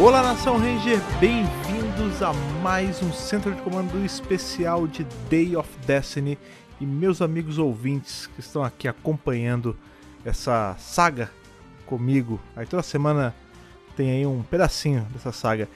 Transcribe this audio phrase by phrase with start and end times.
[0.00, 6.38] Olá, Nação Ranger, bem-vindos a mais um centro de comando especial de Day of Destiny
[6.80, 9.76] e meus amigos ouvintes que estão aqui acompanhando
[10.24, 11.30] essa saga
[11.84, 12.40] comigo.
[12.56, 13.34] Aí toda semana
[13.94, 15.68] tem aí um pedacinho dessa saga.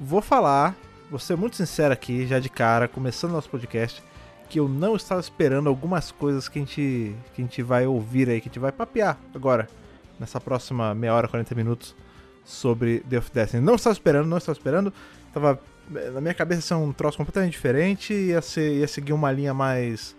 [0.00, 0.74] Vou falar,
[1.10, 4.02] vou ser muito sincero aqui, já de cara, começando nosso podcast,
[4.48, 8.30] que eu não estava esperando algumas coisas que a gente, que a gente vai ouvir
[8.30, 9.68] aí, que a gente vai papear agora,
[10.18, 12.05] nessa próxima meia hora, 40 minutos
[12.46, 13.62] sobre The of Destiny.
[13.62, 14.92] Não estava esperando, não estava esperando.
[15.34, 15.60] Tava
[16.14, 20.16] na minha cabeça ser um troço completamente diferente, ia ser ia seguir uma linha mais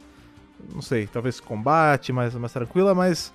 [0.74, 3.34] não sei, talvez combate, mais mais tranquila, mas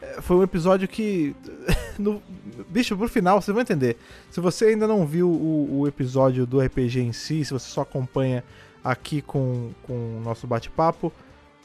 [0.00, 1.34] é, foi um episódio que
[1.98, 2.22] no,
[2.68, 3.96] bicho, pro final vocês vão entender.
[4.30, 7.82] Se você ainda não viu o, o episódio do RPG em si, se você só
[7.82, 8.44] acompanha
[8.82, 11.12] aqui com, com o nosso bate-papo,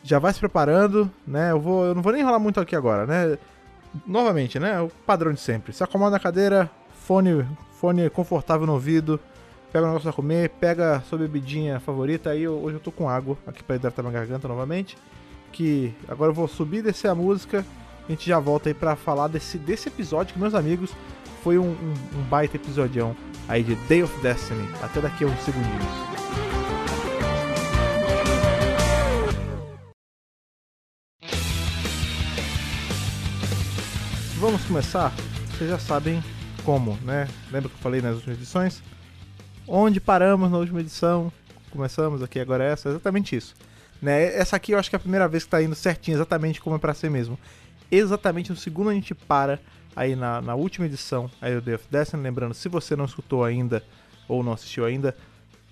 [0.03, 1.51] já vai se preparando, né?
[1.51, 3.37] Eu vou eu não vou nem enrolar muito aqui agora, né?
[4.05, 4.79] Novamente, né?
[4.81, 5.73] O padrão de sempre.
[5.73, 6.69] Se acomoda na cadeira,
[7.05, 7.45] fone,
[7.79, 9.19] fone confortável no ouvido,
[9.71, 12.31] pega um negócio pra comer, pega sua bebidinha favorita.
[12.31, 14.97] Aí eu, hoje eu tô com água aqui pra hidratar minha garganta novamente.
[15.51, 17.65] Que agora eu vou subir e descer a música.
[18.07, 20.91] A gente já volta aí pra falar desse, desse episódio que, meus amigos,
[21.43, 23.15] foi um, um, um baita episodião
[23.47, 24.67] aí de Day of Destiny.
[24.81, 26.44] Até daqui a uns segundinhos.
[34.45, 35.11] Vamos começar?
[35.49, 36.23] Vocês já sabem
[36.63, 37.27] como, né?
[37.51, 38.83] Lembra que eu falei nas últimas edições?
[39.67, 41.33] Onde paramos na última edição?
[41.71, 43.55] Começamos aqui, agora é essa, exatamente isso.
[43.99, 44.37] Né?
[44.37, 46.75] Essa aqui eu acho que é a primeira vez que está indo certinho, exatamente como
[46.75, 47.39] é para ser mesmo.
[47.89, 49.59] Exatamente no segundo a gente para
[49.95, 52.21] aí na, na última edição aí do Day of Destiny.
[52.21, 53.81] Lembrando, se você não escutou ainda
[54.27, 55.17] ou não assistiu ainda,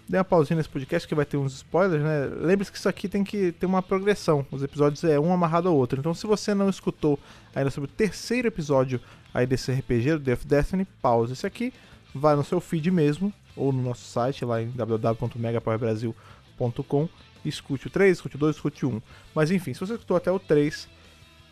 [0.07, 2.29] dê uma pausinha nesse podcast que vai ter uns spoilers, né?
[2.41, 4.45] Lembre-se que isso aqui tem que ter uma progressão.
[4.51, 5.99] Os episódios é um amarrado ao outro.
[5.99, 7.17] Então, se você não escutou
[7.55, 8.99] ainda sobre o terceiro episódio
[9.33, 11.73] aí desse RPG do Death Destiny, pausa esse aqui,
[12.13, 17.09] vai no seu feed mesmo, ou no nosso site lá em www.megapowerbrasil.com
[17.45, 19.01] escute o 3, escute o 2, escute o 1.
[19.33, 20.87] Mas enfim, se você escutou até o 3,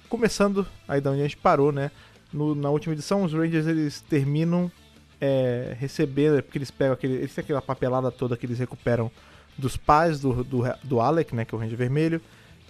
[0.08, 1.92] começando aí da onde a gente parou, né?
[2.32, 4.72] No, na última edição, os Rangers eles terminam
[5.22, 7.14] é, receber, é porque eles pegam aquele.
[7.14, 9.12] Eles têm aquela papelada toda que eles recuperam
[9.56, 11.46] dos pais do, do, do Alec, né?
[11.46, 12.20] Que é o Ranger Vermelho.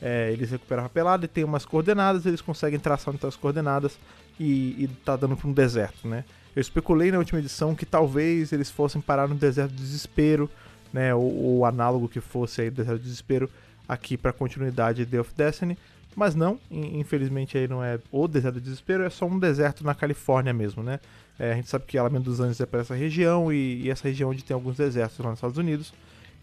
[0.02, 3.98] É, eles recuperam a papelada e tem umas coordenadas, eles conseguem traçar onde as coordenadas
[4.40, 6.26] e, e tá dando para um deserto, né?
[6.56, 10.50] Eu especulei na última edição que talvez eles fossem parar no deserto do desespero,
[10.92, 11.14] né?
[11.16, 13.50] Ou análogo que fosse aí do deserto do desespero
[13.88, 15.78] aqui para continuidade de The of Destiny,
[16.16, 19.94] mas não, infelizmente aí não é o deserto do desespero, é só um deserto na
[19.94, 21.00] Califórnia mesmo, né?
[21.42, 24.08] É, a gente sabe que Alameda dos Anjos é para essa região e, e, essa
[24.08, 25.92] região onde tem alguns desertos lá nos Estados Unidos.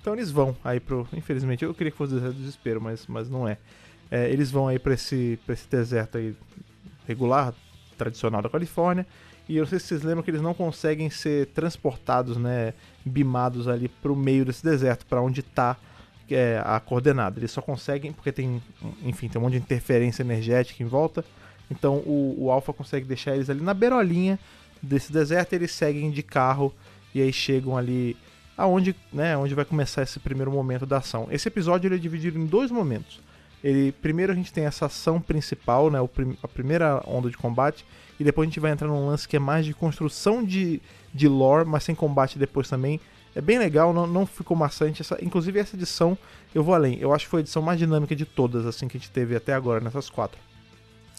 [0.00, 1.06] Então eles vão aí pro.
[1.12, 3.58] Infelizmente, eu queria que fosse o deserto do desespero, mas, mas não é.
[4.10, 6.34] é eles vão aí para esse, esse deserto aí
[7.06, 7.54] regular,
[7.97, 9.06] tradicional da Califórnia.
[9.48, 13.69] E eu não sei se vocês lembram que eles não conseguem ser transportados, né, bimados
[13.69, 15.76] ali pro meio desse deserto, para onde está
[16.28, 17.38] é, a coordenada.
[17.38, 18.60] Eles só conseguem, porque tem,
[19.04, 21.25] enfim, tem um monte de interferência energética em volta.
[21.70, 24.41] Então o, o Alpha consegue deixar eles ali na beirolinha
[24.83, 26.75] desse deserto, eles seguem de carro
[27.15, 28.16] e aí chegam ali
[28.56, 31.28] aonde, né, onde vai começar esse primeiro momento da ação.
[31.31, 33.21] Esse episódio ele é dividido em dois momentos.
[33.62, 35.99] Ele, primeiro a gente tem essa ação principal, né,
[36.43, 37.84] a primeira onda de combate,
[38.19, 40.83] e depois a gente vai entrar num lance que é mais de construção de,
[41.15, 43.00] de lore, mas sem combate depois também.
[43.34, 45.03] É bem legal, não, não ficou maçante.
[45.03, 46.19] Essa, inclusive essa edição,
[46.53, 46.99] eu vou além.
[46.99, 49.37] Eu acho que foi a edição mais dinâmica de todas, assim, que a gente teve
[49.37, 50.41] até agora, nessas quatro.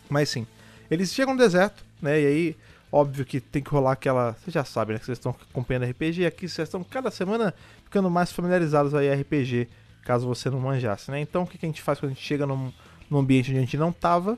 [0.09, 0.45] Mas sim,
[0.91, 2.57] eles chegam no deserto, né, e aí
[2.91, 4.33] Óbvio que tem que rolar aquela.
[4.33, 4.99] Vocês já sabem, né?
[4.99, 6.25] Que vocês estão acompanhando RPG.
[6.25, 9.67] Aqui vocês estão cada semana ficando mais familiarizados aí RPG,
[10.03, 11.19] caso você não manjasse, né?
[11.19, 12.71] Então o que, que a gente faz quando a gente chega num,
[13.09, 14.33] num ambiente onde a gente não tava?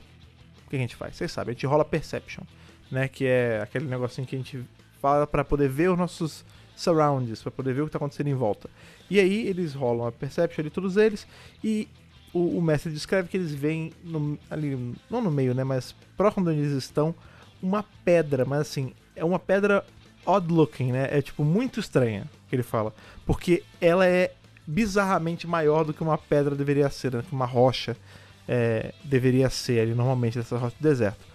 [0.65, 1.15] O que a gente faz?
[1.15, 2.43] Vocês sabem, a gente rola Perception,
[2.91, 3.07] né?
[3.07, 4.65] Que é aquele negocinho que a gente
[5.01, 6.43] fala para poder ver os nossos
[6.75, 8.69] surrounds, para poder ver o que está acontecendo em volta.
[9.09, 11.25] E aí eles rolam a Perception ali, todos eles,
[11.63, 11.87] e
[12.33, 15.63] o, o mestre descreve que eles veem no, ali, não no meio, né?
[15.63, 17.13] Mas próximo de onde eles estão
[17.61, 19.85] uma pedra, mas assim, é uma pedra
[20.25, 21.07] odd looking, né?
[21.11, 22.93] É tipo muito estranha que ele fala,
[23.25, 24.33] porque ela é
[24.65, 27.23] bizarramente maior do que uma pedra deveria ser, né?
[27.27, 27.97] que uma rocha
[28.47, 31.25] é, deveria ser ali normalmente nessa rocha do deserto.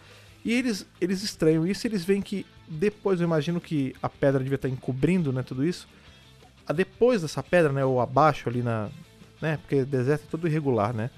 [0.45, 4.57] E eles, eles estranham isso eles veem que depois, eu imagino que a pedra devia
[4.57, 5.89] estar encobrindo né, tudo isso.
[6.75, 8.89] Depois dessa pedra, né, ou abaixo ali na.
[9.41, 11.11] Né, porque deserto é todo irregular, né?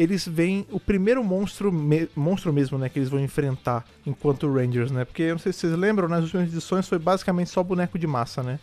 [0.00, 4.90] Eles veem o primeiro monstro, me, monstro mesmo, né, que eles vão enfrentar enquanto Rangers,
[4.90, 5.04] né?
[5.04, 8.06] Porque eu não sei se vocês lembram, nas últimas edições foi basicamente só boneco de
[8.06, 8.58] massa, né?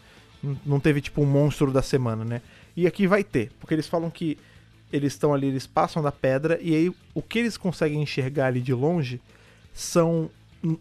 [0.66, 2.42] Não teve tipo um monstro da semana, né?
[2.76, 4.36] E aqui vai ter, porque eles falam que
[4.92, 8.60] eles estão ali, eles passam da pedra e aí o que eles conseguem enxergar ali
[8.60, 9.22] de longe
[9.72, 10.32] são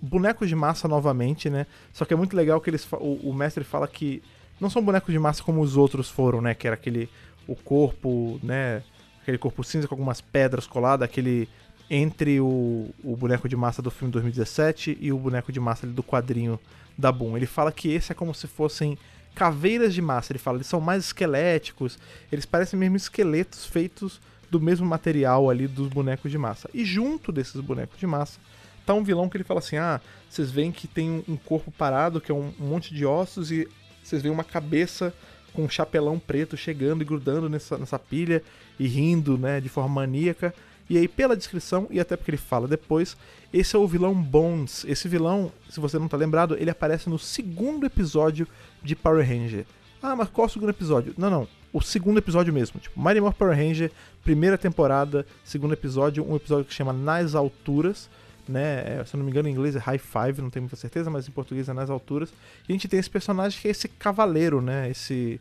[0.01, 1.67] bonecos de massa novamente, né?
[1.93, 4.23] Só que é muito legal que eles o, o mestre fala que
[4.59, 6.55] não são bonecos de massa como os outros foram, né?
[6.55, 7.11] Que era aquele
[7.47, 8.83] o corpo, né?
[9.27, 11.49] Aquele corpo cinza com algumas pedras coladas, aquele
[11.91, 16.01] entre o, o boneco de massa do filme 2017 e o boneco de massa do
[16.01, 16.61] quadrinho
[16.97, 17.37] da Boom.
[17.37, 18.97] Ele fala que esse é como se fossem
[19.35, 20.31] caveiras de massa.
[20.31, 21.99] Ele fala, eles são mais esqueléticos,
[22.31, 26.71] eles parecem mesmo esqueletos feitos do mesmo material ali dos bonecos de massa.
[26.73, 28.39] E junto desses bonecos de massa
[28.87, 30.01] tá um vilão que ele fala assim: ah,
[30.31, 33.67] vocês veem que tem um corpo parado, que é um monte de ossos, e
[34.05, 35.13] vocês veem uma cabeça
[35.57, 38.43] com um chapelão preto chegando e grudando nessa, nessa pilha
[38.79, 40.55] e rindo, né, de forma maníaca.
[40.89, 43.17] E aí, pela descrição, e até porque ele fala depois,
[43.53, 44.85] esse é o vilão Bones.
[44.87, 48.47] Esse vilão, se você não tá lembrado, ele aparece no segundo episódio
[48.83, 49.65] de Power Ranger.
[50.01, 51.15] Ah, mas qual é o segundo episódio?
[51.17, 51.49] Não, não.
[51.73, 52.79] O segundo episódio mesmo.
[52.79, 53.91] Tipo, Mighty Morphin Power Ranger,
[54.23, 58.09] primeira temporada, segundo episódio, um episódio que chama Nas Alturas.
[58.49, 59.01] Né?
[59.01, 61.11] É, se eu não me engano, em inglês é High Five, não tenho muita certeza,
[61.11, 62.31] mas em português é Nas Alturas.
[62.69, 64.91] E a gente tem esse personagem que é esse cavaleiro, né?
[64.91, 65.41] Esse.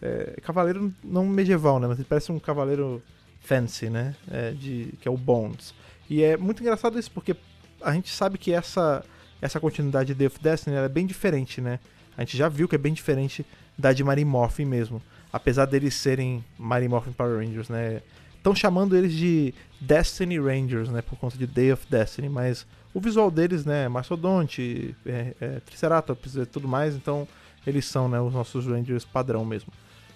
[0.00, 1.86] É, cavaleiro não medieval, né?
[1.86, 3.02] Mas ele parece um cavaleiro
[3.40, 4.14] fancy, né?
[4.30, 5.74] É, de, que é o Bones.
[6.08, 7.36] E é muito engraçado isso, porque
[7.80, 9.04] a gente sabe que essa,
[9.40, 11.78] essa continuidade de Day of Destiny é bem diferente, né?
[12.16, 13.44] A gente já viu que é bem diferente
[13.76, 15.02] da de Mighty Morphin mesmo.
[15.32, 18.00] Apesar deles serem Mighty Morphin Power Rangers, né?
[18.46, 21.02] Estão chamando eles de Destiny Rangers, né?
[21.02, 22.64] Por conta de Day of Destiny, mas
[22.94, 23.88] o visual deles, né?
[23.88, 27.26] Mastodonte, é, é, Triceratops e tudo mais, então
[27.66, 29.72] eles são né, os nossos Rangers padrão mesmo.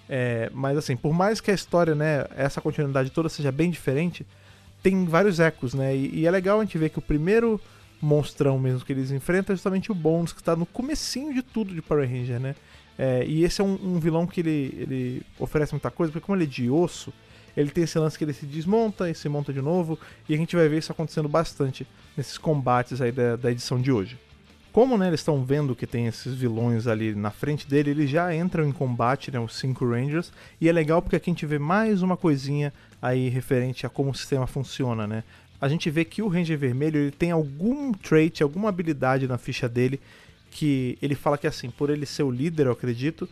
[0.09, 4.25] É, mas assim, por mais que a história, né, essa continuidade toda seja bem diferente,
[4.81, 5.97] tem vários ecos, né?
[5.97, 7.61] E, e, é legal a gente ver que o primeiro
[8.01, 11.75] monstrão mesmo que eles enfrentam é justamente o Bones, que está no comecinho de tudo
[11.75, 12.55] de Power Ranger, né?
[12.97, 16.37] É, e esse é um, um, vilão que ele, ele oferece muita coisa, porque como
[16.37, 17.13] ele é de osso,
[17.57, 19.99] ele tem esse lance que ele se desmonta e se monta de novo,
[20.29, 21.87] e a gente vai ver isso acontecendo bastante
[22.17, 24.19] nesses combates aí da, da edição de hoje.
[24.73, 28.35] Como né, eles estão vendo que tem esses vilões ali na frente dele, eles já
[28.35, 31.59] entram em combate, né, os cinco Rangers, e é legal porque aqui a gente vê
[31.59, 35.25] mais uma coisinha aí referente a como o sistema funciona, né?
[35.61, 39.69] A gente vê que o Ranger Vermelho ele tem algum trait, alguma habilidade na ficha
[39.69, 40.01] dele
[40.51, 43.29] que ele fala que assim, por ele ser o líder, eu acredito,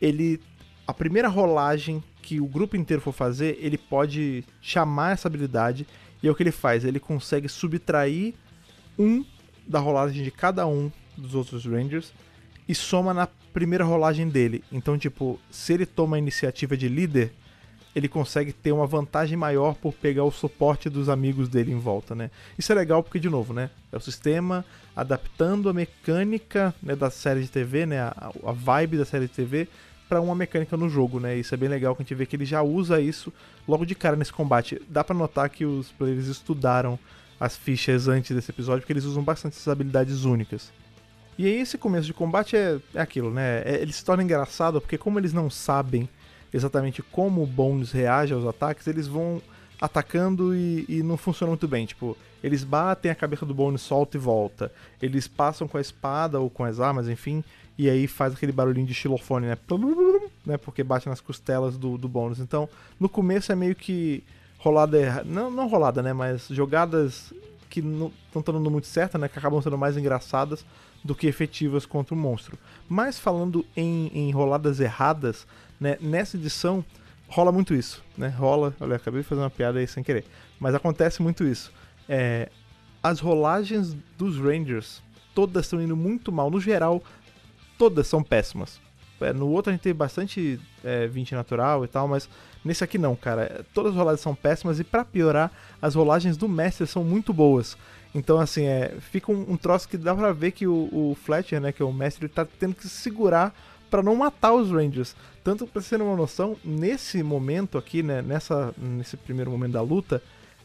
[0.00, 0.40] ele
[0.86, 5.86] a primeira rolagem que o grupo inteiro for fazer, ele pode chamar essa habilidade
[6.22, 8.32] e é o que ele faz, ele consegue subtrair
[8.98, 9.22] um
[9.66, 12.14] da rolagem de cada um dos outros Rangers
[12.66, 14.64] e soma na primeira rolagem dele.
[14.72, 17.30] Então, tipo, se ele toma a iniciativa de líder,
[17.94, 22.14] ele consegue ter uma vantagem maior por pegar o suporte dos amigos dele em volta,
[22.14, 22.30] né?
[22.58, 23.70] Isso é legal porque, de novo, né?
[23.92, 24.64] É o sistema
[24.96, 28.00] adaptando a mecânica né, da série de TV, né?
[28.00, 29.68] A, a vibe da série de TV
[30.14, 31.36] para uma mecânica no jogo, né?
[31.36, 33.32] Isso é bem legal que a gente vê que ele já usa isso
[33.66, 34.80] logo de cara nesse combate.
[34.88, 36.96] Dá para notar que os players estudaram
[37.40, 40.72] as fichas antes desse episódio, porque eles usam bastante essas habilidades únicas.
[41.36, 43.62] E aí esse começo de combate é, é aquilo, né?
[43.64, 46.08] É, ele se torna engraçado porque como eles não sabem
[46.52, 49.42] exatamente como o Bones reage aos ataques, eles vão
[49.80, 51.86] atacando e, e, não funciona muito bem.
[51.86, 54.70] Tipo, eles batem a cabeça do Bones, solta e volta.
[55.02, 57.42] Eles passam com a espada ou com as armas, enfim,
[57.76, 59.58] e aí faz aquele barulhinho de xilofone, né?
[60.46, 60.56] né?
[60.56, 62.38] Porque bate nas costelas do, do Bones.
[62.38, 62.68] Então,
[63.00, 64.22] no começo é meio que
[64.58, 65.24] rolada errada.
[65.24, 66.12] Não, não rolada, né?
[66.12, 67.32] Mas jogadas
[67.68, 69.28] que não estão dando muito certo, né?
[69.28, 70.64] Que acabam sendo mais engraçadas
[71.02, 72.56] do que efetivas contra o monstro.
[72.88, 75.46] Mas falando em, em roladas erradas,
[75.80, 75.98] né?
[76.00, 76.84] Nessa edição
[77.28, 78.28] rola muito isso, né?
[78.28, 80.24] Rola, olha, acabei de fazer uma piada aí sem querer,
[80.60, 81.72] mas acontece muito isso.
[82.08, 82.48] É,
[83.02, 85.02] as rolagens dos Rangers
[85.34, 87.02] todas estão indo muito mal, no geral,
[87.78, 88.80] todas são péssimas.
[89.20, 92.28] É, no outro a gente tem bastante é, 20 natural e tal, mas
[92.64, 93.64] nesse aqui não, cara.
[93.72, 95.50] Todas as rolagens são péssimas e para piorar,
[95.80, 97.76] as rolagens do mestre são muito boas.
[98.14, 101.60] Então, assim, é, fica um, um troço que dá pra ver que o, o, Fletcher,
[101.60, 103.52] né, que é o mestre, ele tá tendo que se segurar
[103.90, 105.16] para não matar os Rangers.
[105.42, 109.82] Tanto pra você ter uma noção, nesse momento aqui, né, nessa, nesse primeiro momento da
[109.82, 110.22] luta,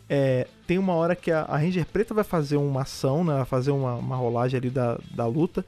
[0.07, 3.45] é, tem uma hora que a, a, Ranger Preta vai fazer uma ação, né, vai
[3.45, 5.65] fazer uma, uma rolagem ali da, da luta,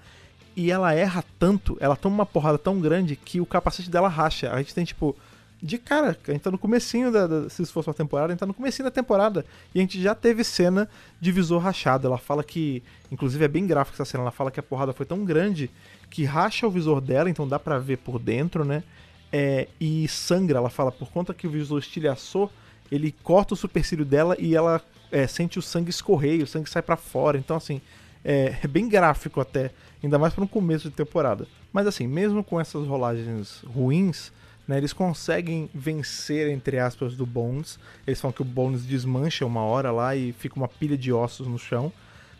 [0.55, 4.51] e ela erra tanto, ela toma uma porrada tão grande que o capacete dela racha.
[4.51, 5.15] A gente tem, tipo,
[5.61, 8.39] de cara, a gente tá no comecinho da, da, se fosse uma temporada, a gente
[8.39, 10.89] tá no comecinho da temporada e a gente já teve cena
[11.19, 12.07] de visor rachado.
[12.07, 12.81] Ela fala que,
[13.11, 15.69] inclusive é bem gráfica essa cena, ela fala que a porrada foi tão grande
[16.09, 18.83] que racha o visor dela, então dá para ver por dentro, né?
[19.31, 22.51] É, e sangra, ela fala, por conta que o visor estilhaçou,
[22.91, 24.81] ele corta o supercílio dela e ela
[25.11, 27.37] é, sente o sangue escorrer, o sangue sai para fora.
[27.37, 27.81] Então, assim,
[28.23, 29.71] é, é, bem gráfico até,
[30.03, 31.47] ainda mais para um começo de temporada.
[31.71, 34.31] Mas, assim, mesmo com essas rolagens ruins,
[34.67, 37.79] né, eles conseguem vencer, entre aspas, do Bones.
[38.05, 41.47] Eles falam que o Bones desmancha uma hora lá e fica uma pilha de ossos
[41.47, 41.91] no chão.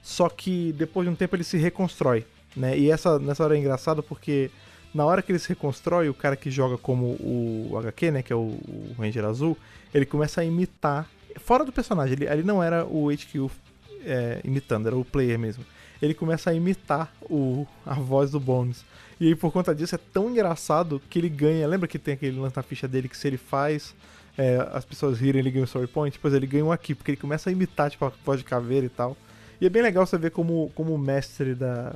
[0.04, 2.78] só que depois de um tempo ele se reconstrói, né?
[2.78, 4.50] E essa, nessa hora é engraçado porque
[4.94, 8.34] na hora que ele se reconstrói, o cara que joga como o HQ, né, que
[8.34, 8.58] é o,
[8.98, 9.58] Ranger Azul,
[9.94, 11.08] ele começa a imitar,
[11.38, 13.50] fora do personagem, ele, ele não era o HQ
[14.06, 15.66] é, imitando, era o player mesmo.
[16.02, 18.84] Ele começa a imitar o, a voz do Bones.
[19.20, 21.68] E aí, por conta disso, é tão engraçado que ele ganha.
[21.68, 23.94] Lembra que tem aquele lance na ficha dele que se ele faz
[24.38, 26.18] é, as pessoas rirem, ele ganha um story point?
[26.20, 28.86] Pois ele ganha um aqui, porque ele começa a imitar, tipo, a voz de caveira
[28.86, 29.16] e tal.
[29.60, 31.96] E é bem legal você ver como, como o mestre da,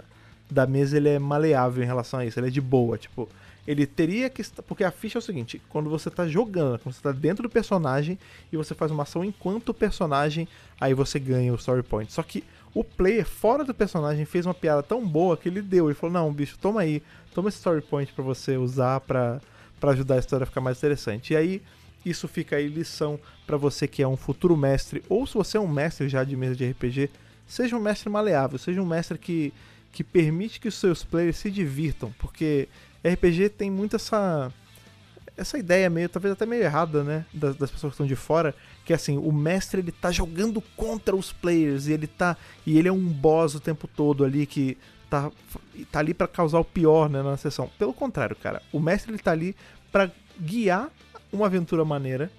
[0.50, 3.28] da mesa ele é maleável em relação a isso, ele é de boa, tipo,
[3.68, 7.02] ele teria que porque a ficha é o seguinte, quando você tá jogando, quando você
[7.02, 8.18] tá dentro do personagem
[8.52, 10.48] e você faz uma ação enquanto personagem,
[10.80, 12.12] aí você ganha o story point.
[12.12, 12.44] Só que
[12.74, 16.14] o player fora do personagem fez uma piada tão boa que ele deu, ele falou:
[16.14, 17.02] "Não, bicho, toma aí,
[17.34, 19.42] toma esse story point para você usar para
[19.80, 21.34] para ajudar a história a ficar mais interessante".
[21.34, 21.62] E aí
[22.06, 25.60] isso fica aí lição para você que é um futuro mestre ou se você é
[25.60, 27.10] um mestre já de mesa de RPG,
[27.48, 29.52] seja um mestre maleável, seja um mestre que
[29.92, 32.68] que permite que os seus players se divirtam, porque
[33.08, 34.52] RPG tem muito essa
[35.38, 38.56] essa ideia meio, talvez até meio errada, né, das, das, pessoas que estão de fora,
[38.86, 42.78] que é assim, o mestre ele tá jogando contra os players e ele tá e
[42.78, 44.78] ele é um boss o tempo todo ali que
[45.10, 45.30] tá
[45.92, 47.70] tá ali para causar o pior, né, na sessão.
[47.78, 49.56] Pelo contrário, cara, o mestre ele tá ali
[49.92, 50.10] para
[50.40, 50.90] guiar
[51.32, 52.32] uma aventura maneira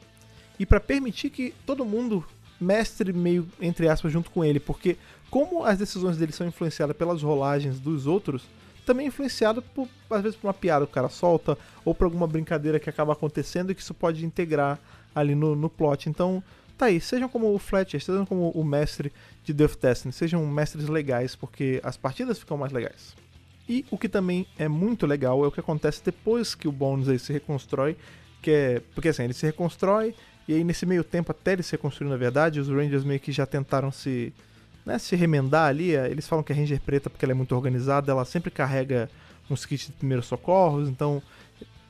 [0.58, 2.24] e para permitir que todo mundo
[2.58, 4.96] mestre meio entre aspas junto com ele, porque
[5.30, 8.44] como as decisões dele são influenciadas pelas rolagens dos outros,
[8.86, 12.04] também é influenciado por, às vezes por uma piada que o cara solta, ou por
[12.04, 14.78] alguma brincadeira que acaba acontecendo e que isso pode integrar
[15.14, 16.08] ali no, no plot.
[16.08, 16.42] Então,
[16.78, 19.12] tá aí, sejam como o Fletcher, sejam como o mestre
[19.44, 23.14] de Death Destiny, sejam mestres legais, porque as partidas ficam mais legais.
[23.68, 27.08] E o que também é muito legal é o que acontece depois que o Bones
[27.08, 27.96] aí se reconstrói,
[28.40, 30.14] que é, porque assim, ele se reconstrói,
[30.46, 33.32] e aí nesse meio tempo, até ele se reconstruir na verdade, os Rangers meio que
[33.32, 34.32] já tentaram se
[34.86, 37.54] né, se remendar ali, é, eles falam que a Ranger preta, porque ela é muito
[37.54, 39.10] organizada, ela sempre carrega
[39.50, 41.20] uns kits de primeiros socorros, então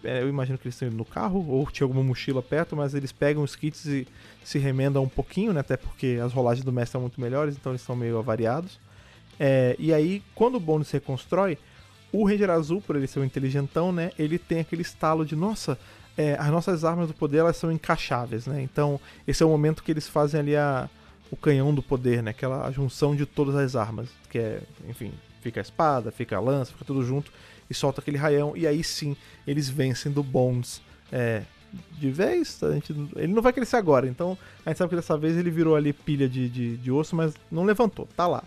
[0.02, 2.94] é, eu imagino que eles estão indo no carro, ou tinha alguma mochila perto, mas
[2.94, 4.08] eles pegam os kits e
[4.42, 7.72] se remendam um pouquinho, né, até porque as rolagens do mestre são muito melhores, então
[7.72, 8.80] eles são meio avariados.
[9.38, 11.58] É, e aí, quando o bônus se reconstrói,
[12.10, 15.78] o Ranger Azul, por ele ser um inteligentão, né, ele tem aquele estalo de, nossa,
[16.16, 19.82] é, as nossas armas do poder elas são encaixáveis, né, então esse é o momento
[19.82, 20.88] que eles fazem ali a
[21.30, 22.30] o canhão do poder, né?
[22.30, 26.72] Aquela junção de todas as armas, que é, enfim, fica a espada, fica a lança,
[26.72, 27.32] fica tudo junto
[27.68, 29.16] e solta aquele raião e aí sim
[29.46, 30.80] eles vencem do Bones
[31.10, 31.42] é,
[31.98, 32.62] de vez.
[32.62, 35.50] A gente, ele não vai crescer agora, então a gente sabe que dessa vez ele
[35.50, 38.44] virou ali pilha de, de, de osso, mas não levantou, tá lá.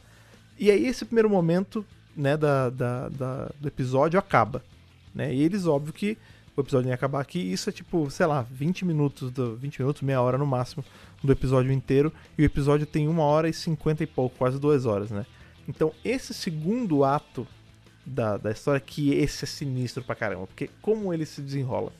[0.57, 4.63] E aí esse primeiro momento né, da, da, da, do episódio acaba.
[5.13, 5.33] Né?
[5.33, 6.17] E eles, óbvio que
[6.59, 10.01] o episódio ia acabar aqui, isso é tipo, sei lá, 20 minutos, do, 20 minutos,
[10.01, 10.83] meia hora no máximo
[11.23, 14.85] do episódio inteiro, e o episódio tem uma hora e cinquenta e pouco, quase duas
[14.85, 15.25] horas, né?
[15.67, 17.47] Então, esse segundo ato
[18.05, 21.91] da, da história, que esse é sinistro pra caramba, porque como ele se desenrola.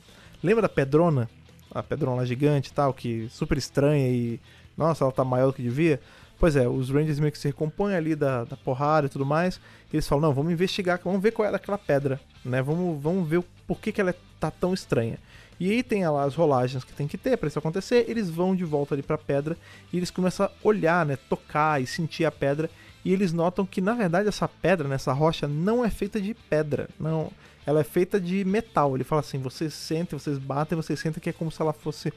[0.42, 1.28] Lembra da Pedrona?
[1.70, 4.40] A Pedrona gigante e tal, que super estranha e.
[4.76, 6.00] Nossa, ela tá maior do que devia.
[6.40, 9.60] Pois é, os Rangers meio que se recompõem ali da, da porrada e tudo mais.
[9.92, 12.62] E eles falam: não, vamos investigar, vamos ver qual é daquela pedra, né?
[12.62, 15.18] Vamos, vamos ver por que, que ela tá tão estranha.
[15.60, 18.06] E aí tem lá as rolagens que tem que ter para isso acontecer.
[18.08, 19.54] Eles vão de volta ali para a pedra
[19.92, 22.70] e eles começam a olhar, né, tocar e sentir a pedra.
[23.04, 26.88] E eles notam que na verdade essa pedra, nessa rocha, não é feita de pedra,
[26.98, 27.30] não.
[27.66, 28.96] Ela é feita de metal.
[28.96, 32.10] Ele fala assim: vocês sentem, vocês batem, vocês sentem que é como se ela fosse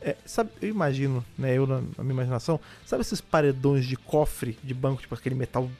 [0.00, 4.58] é, sabe, eu imagino, né, eu na, na, minha imaginação, sabe esses paredões de cofre
[4.64, 5.70] de banco, tipo aquele metal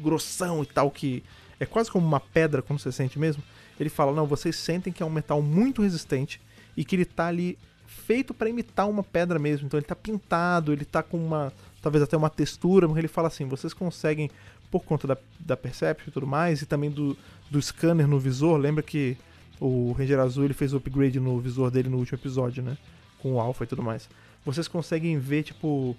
[0.00, 1.24] grossão e tal, que
[1.58, 3.42] é quase como uma pedra quando você sente mesmo?
[3.78, 6.40] Ele fala: não, vocês sentem que é um metal muito resistente
[6.76, 9.66] e que ele tá ali feito para imitar uma pedra mesmo.
[9.66, 11.52] Então ele tá pintado, ele tá com uma.
[11.82, 14.30] talvez até uma textura, mas ele fala assim: vocês conseguem,
[14.70, 17.16] por conta da, da Perception e tudo mais, e também do,
[17.50, 19.16] do scanner no visor, lembra que
[19.60, 22.76] o Ranger Azul ele fez o upgrade no visor dele no último episódio, né?
[23.18, 24.08] Com o Alpha e tudo mais.
[24.44, 25.96] Vocês conseguem ver, tipo,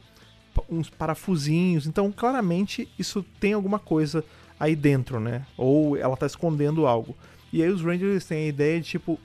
[0.70, 1.86] uns parafusinhos.
[1.86, 4.24] Então, claramente, isso tem alguma coisa
[4.60, 5.46] aí dentro, né?
[5.58, 7.16] Ou ela tá escondendo algo.
[7.52, 9.20] E aí os Rangers têm a ideia de, tipo,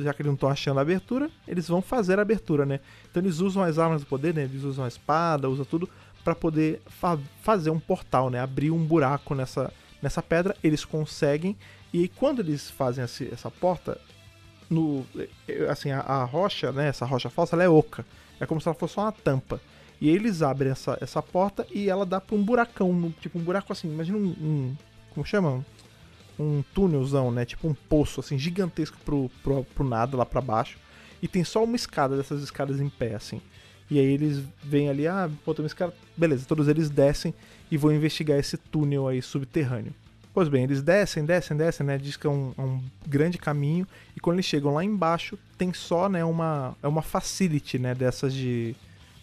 [0.00, 2.80] já que eles não estão achando a abertura, eles vão fazer a abertura, né?
[3.10, 4.44] Então eles usam as armas do poder, né?
[4.44, 5.88] Eles usam a espada, usam tudo
[6.24, 8.40] para poder fa fazer um portal, né?
[8.40, 11.56] Abrir um buraco nessa, nessa pedra, eles conseguem.
[11.92, 13.98] E quando eles fazem essa porta,
[14.68, 15.04] no,
[15.70, 16.88] assim, a, a, rocha, né?
[16.88, 18.04] Essa rocha falsa, ela é oca.
[18.40, 19.60] É como se ela fosse uma tampa.
[20.00, 23.72] E eles abrem essa, essa porta e ela dá para um buracão, tipo um buraco
[23.72, 24.76] assim, imagina um, um
[25.12, 25.64] como chama?
[26.38, 27.44] um túnelzão, né?
[27.44, 30.78] Tipo um poço, assim, gigantesco pro, pro, pro nada lá para baixo.
[31.20, 33.40] E tem só uma escada dessas escadas em pé, assim.
[33.90, 35.92] E aí eles vêm ali, ah, pô, tem esse cara.
[36.16, 37.34] Beleza, todos eles descem
[37.70, 39.92] e vão investigar esse túnel aí subterrâneo.
[40.38, 41.98] Pois bem, eles descem, descem, descem, né?
[41.98, 43.84] Diz que é um, é um, grande caminho.
[44.14, 48.32] E quando eles chegam lá embaixo, tem só, né, uma, é uma facility, né, dessas
[48.32, 48.76] de.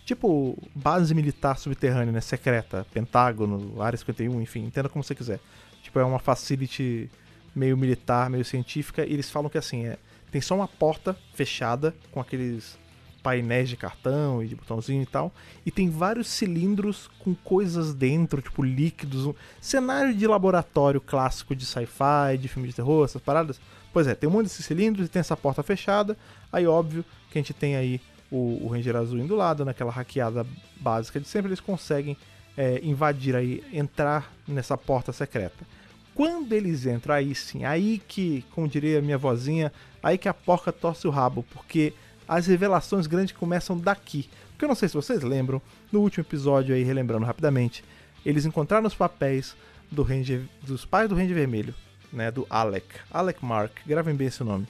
[0.03, 2.19] Tipo, base militar subterrânea, né?
[2.19, 5.39] Secreta, Pentágono, Área 51, enfim, entenda como você quiser.
[5.81, 7.09] Tipo, é uma facility
[7.55, 9.05] meio militar, meio científica.
[9.05, 9.97] E eles falam que assim, é,
[10.33, 12.77] tem só uma porta fechada com aqueles
[13.25, 15.33] painéis de cartão e de botãozinho e tal.
[15.65, 19.25] E tem vários cilindros com coisas dentro, tipo líquidos.
[19.25, 23.59] Um cenário de laboratório clássico de sci-fi, de filme de terror, essas paradas.
[23.91, 26.15] Pois é, tem um monte desses cilindros e tem essa porta fechada.
[26.53, 30.45] Aí, óbvio, que a gente tem aí o, o Ranger Azul indo lado, naquela hackeada
[30.79, 32.15] básica de sempre, eles conseguem
[32.55, 35.65] é, invadir aí, entrar nessa porta secreta.
[36.13, 40.71] Quando eles entram, aí sim, aí que, como diria minha vozinha, aí que a porca
[40.71, 41.91] torce o rabo, porque
[42.27, 44.29] as revelações grandes começam daqui.
[44.51, 47.83] Porque eu não sei se vocês lembram, no último episódio aí, relembrando rapidamente,
[48.25, 49.55] eles encontraram os papéis
[49.91, 51.73] do Ranger, dos pais do Ranger Vermelho,
[52.11, 54.67] né, do Alec, Alec Mark, gravem bem esse nome.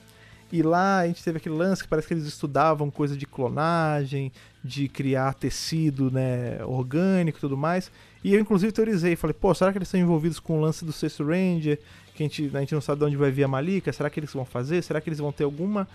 [0.51, 4.31] E lá a gente teve aquele lance que parece que eles estudavam coisa de clonagem,
[4.63, 7.91] de criar tecido né, orgânico e tudo mais.
[8.23, 10.91] E eu inclusive teorizei, falei, pô, será que eles estão envolvidos com o lance do
[10.91, 11.79] sexto Ranger?
[12.13, 14.19] Que a gente, a gente não sabe de onde vai vir a Malika, será que
[14.19, 14.81] eles vão fazer?
[14.81, 15.87] Será que eles vão ter alguma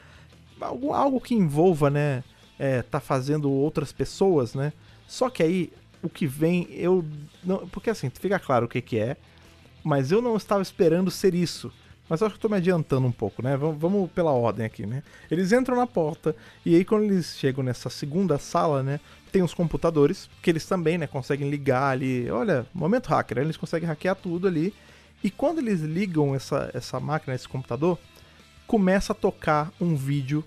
[0.61, 2.23] algo, algo que envolva, né,
[2.59, 4.73] é, tá fazendo outras pessoas, né?
[5.07, 7.05] Só que aí o que vem, eu
[7.45, 9.17] não, porque assim, fica claro o que que é,
[9.83, 11.73] mas eu não estava esperando ser isso.
[12.09, 13.57] Mas acho que estou me adiantando um pouco, né?
[13.57, 15.01] Vamos, vamos, pela ordem aqui, né?
[15.31, 16.35] Eles entram na porta
[16.67, 18.99] e aí quando eles chegam nessa segunda sala, né?
[19.31, 21.07] Tem os computadores que eles também, né?
[21.07, 22.29] Conseguem ligar ali.
[22.29, 23.45] Olha, momento hacker, né?
[23.45, 24.75] eles conseguem hackear tudo ali.
[25.23, 27.97] E quando eles ligam essa, essa máquina, esse computador,
[28.71, 30.45] começa a tocar um vídeo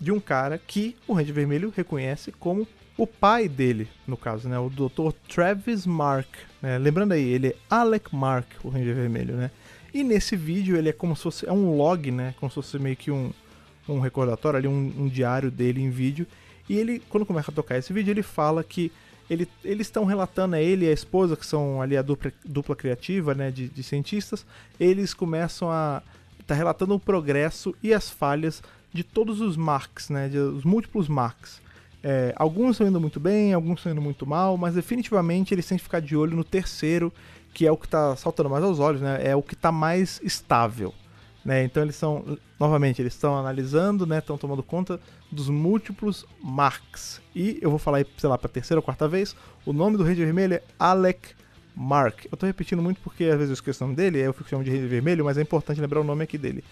[0.00, 4.58] de um cara que o Ranger Vermelho reconhece como o pai dele, no caso, né?
[4.58, 5.12] O Dr.
[5.28, 6.28] Travis Mark.
[6.62, 6.78] Né?
[6.78, 9.50] Lembrando aí, ele é Alec Mark, o Ranger Vermelho, né?
[9.92, 12.34] E nesse vídeo ele é como se fosse é um log, né?
[12.40, 13.30] Como se fosse meio que um,
[13.86, 16.26] um recordatório ali, um, um diário dele em vídeo.
[16.70, 18.90] E ele, quando começa a tocar esse vídeo, ele fala que
[19.28, 22.74] ele, eles estão relatando a ele e a esposa, que são ali a dupla, dupla
[22.74, 24.46] criativa, né, de, de cientistas,
[24.80, 26.02] eles começam a,
[26.48, 31.06] está relatando o progresso e as falhas de todos os marks, né, de, os múltiplos
[31.06, 31.60] marks.
[32.02, 35.76] É, alguns estão indo muito bem, alguns estão indo muito mal, mas definitivamente eles têm
[35.76, 37.12] que ficar de olho no terceiro,
[37.52, 40.20] que é o que está saltando mais aos olhos, né, é o que está mais
[40.24, 40.94] estável.
[41.44, 44.98] Né, então eles estão, novamente, eles estão analisando, né, estão tomando conta
[45.30, 47.20] dos múltiplos marks.
[47.34, 50.24] E eu vou falar, sei lá, para terceira ou quarta vez, o nome do Ranger
[50.24, 51.34] Vermelho é Alec
[51.78, 52.24] Mark.
[52.30, 54.64] Eu tô repetindo muito porque às vezes eu esqueço o nome dele, eu fico chamando
[54.64, 56.64] de Vermelho, mas é importante lembrar o nome aqui dele.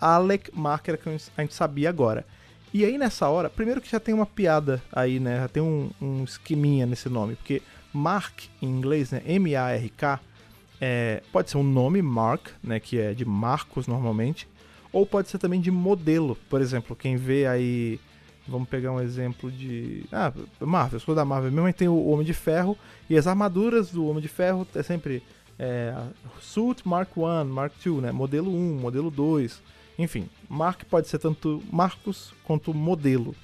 [0.00, 2.24] Alec Mark era que a gente sabia agora.
[2.72, 5.36] E aí nessa hora, primeiro que já tem uma piada aí, né?
[5.40, 7.60] Já tem um, um esqueminha nesse nome, porque
[7.92, 9.22] Mark em inglês, né?
[9.26, 10.20] M-A-R-K,
[10.80, 12.80] é, pode ser um nome, Mark, né?
[12.80, 14.48] Que é de Marcos normalmente,
[14.90, 16.36] ou pode ser também de modelo.
[16.48, 18.00] Por exemplo, quem vê aí
[18.46, 20.04] Vamos pegar um exemplo de.
[20.12, 22.76] Ah, Marvel, for da Marvel mesmo, tem o Homem de Ferro
[23.08, 25.22] e as armaduras do Homem de Ferro é sempre
[25.58, 25.94] é,
[26.40, 28.12] Suit Mark 1, Mark 2, né?
[28.12, 29.62] Modelo 1, modelo 2.
[29.98, 33.34] Enfim, Mark pode ser tanto Marcos quanto modelo.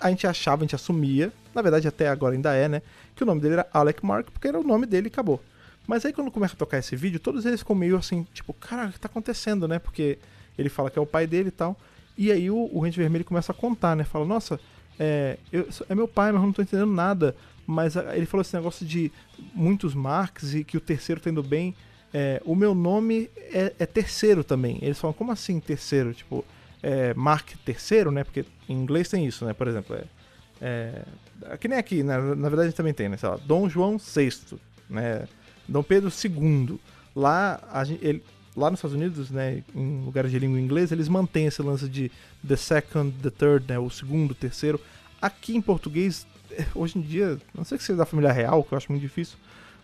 [0.00, 2.82] A gente achava, a gente assumia, na verdade até agora ainda é, né?
[3.14, 5.40] Que o nome dele era Alec Mark, porque era o nome dele e acabou.
[5.86, 8.88] Mas aí quando começa a tocar esse vídeo, todos eles ficam meio assim, tipo, cara,
[8.88, 9.78] o que tá acontecendo, né?
[9.78, 10.18] Porque
[10.56, 11.76] ele fala que é o pai dele e tal.
[12.16, 14.04] E aí o, o Rente Vermelho começa a contar, né?
[14.04, 14.60] Fala, nossa,
[14.98, 17.34] é, eu, é meu pai, mas eu não tô entendendo nada.
[17.66, 19.10] Mas ele falou esse negócio de
[19.54, 21.74] muitos marks e que o terceiro tá indo bem.
[22.12, 24.78] É, o meu nome é, é, terceiro também.
[24.82, 26.12] Eles falam, como assim terceiro?
[26.12, 26.44] Tipo,
[26.82, 28.24] é, Mark terceiro, né?
[28.24, 29.54] Porque em inglês tem isso, né?
[29.54, 29.96] Por exemplo,
[30.60, 31.02] é,
[31.42, 32.18] é que nem aqui, né?
[32.36, 33.16] na verdade também tem, né?
[33.16, 34.58] Sei lá, Dom João VI,
[34.90, 35.26] né?
[35.66, 36.78] Dom Pedro II.
[37.14, 38.22] Lá, a gente, ele,
[38.56, 42.10] lá nos Estados Unidos, né, em lugares de língua inglesa, eles mantêm esse lance de
[42.46, 44.80] the second, the third, né, o segundo, terceiro.
[45.20, 46.26] Aqui em português,
[46.74, 49.36] hoje em dia, não sei se seja da família real, que eu acho muito difícil,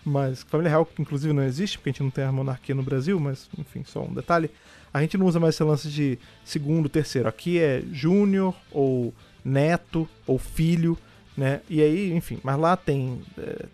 [0.05, 2.83] mas família real que inclusive não existe, porque a gente não tem a monarquia no
[2.83, 4.51] Brasil, mas enfim, só um detalhe.
[4.93, 7.29] A gente não usa mais esse lance de segundo, terceiro.
[7.29, 9.13] Aqui é júnior ou
[9.45, 10.97] neto ou filho,
[11.37, 11.61] né?
[11.69, 13.67] E aí, enfim, mas lá tem é,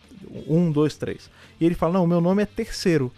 [0.48, 1.30] um, dois, três.
[1.61, 3.12] E ele fala: não, meu nome é terceiro.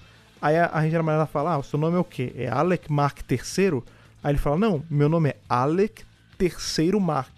[0.47, 2.33] Aí a, Ranger Amarela fala: Ah, o seu nome é o quê?
[2.37, 3.83] É Alec Mark III?
[4.23, 6.05] Aí ele fala: Não, meu nome é Alec
[6.41, 7.35] III Mark.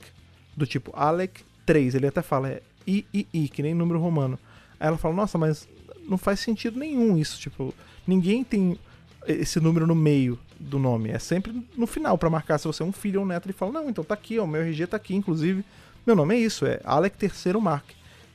[0.54, 1.94] Do tipo Alec 3.
[1.94, 4.38] Ele até fala: É III, que nem número romano.
[4.78, 5.66] Aí ela fala: Nossa, mas
[6.06, 7.40] não faz sentido nenhum isso.
[7.40, 7.74] Tipo,
[8.06, 8.78] ninguém tem
[9.26, 11.08] esse número no meio do nome.
[11.08, 13.46] É sempre no final para marcar se você é um filho ou um neto.
[13.46, 15.64] Ele fala: Não, então tá aqui, ó, o meu RG tá aqui, inclusive.
[16.06, 17.86] Meu nome é isso, é Alec Terceiro Mark.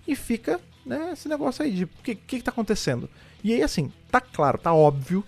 [0.07, 3.07] E fica, né, esse negócio aí de o que, que, que tá acontecendo.
[3.43, 5.23] E aí, assim, tá claro, tá óbvio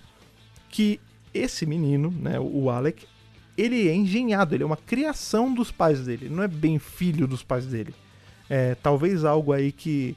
[0.70, 1.00] que
[1.34, 3.06] esse menino, né, o Alec,
[3.58, 7.44] ele é engenhado, ele é uma criação dos pais dele, não é bem filho dos
[7.44, 7.94] pais dele.
[8.50, 10.16] É, talvez algo aí que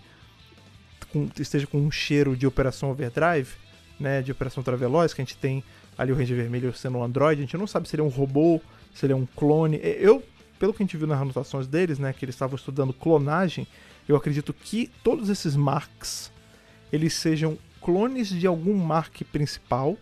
[1.13, 3.51] com, esteja com um cheiro de Operação Overdrive,
[3.99, 5.65] né, de Operação Traveloz, que a gente tem
[5.97, 8.09] ali o Ranger Vermelho sendo um androide, a gente não sabe se ele é um
[8.09, 8.61] robô,
[8.95, 9.79] se ele é um clone.
[9.83, 10.23] É, eu,
[10.59, 13.67] pelo que a gente viu nas anotações deles, né, que eles estavam estudando clonagem,
[14.09, 16.31] eu acredito que todos esses marks
[16.93, 19.97] eles sejam clones de algum mark principal,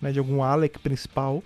[0.00, 1.42] né, de algum Alec principal,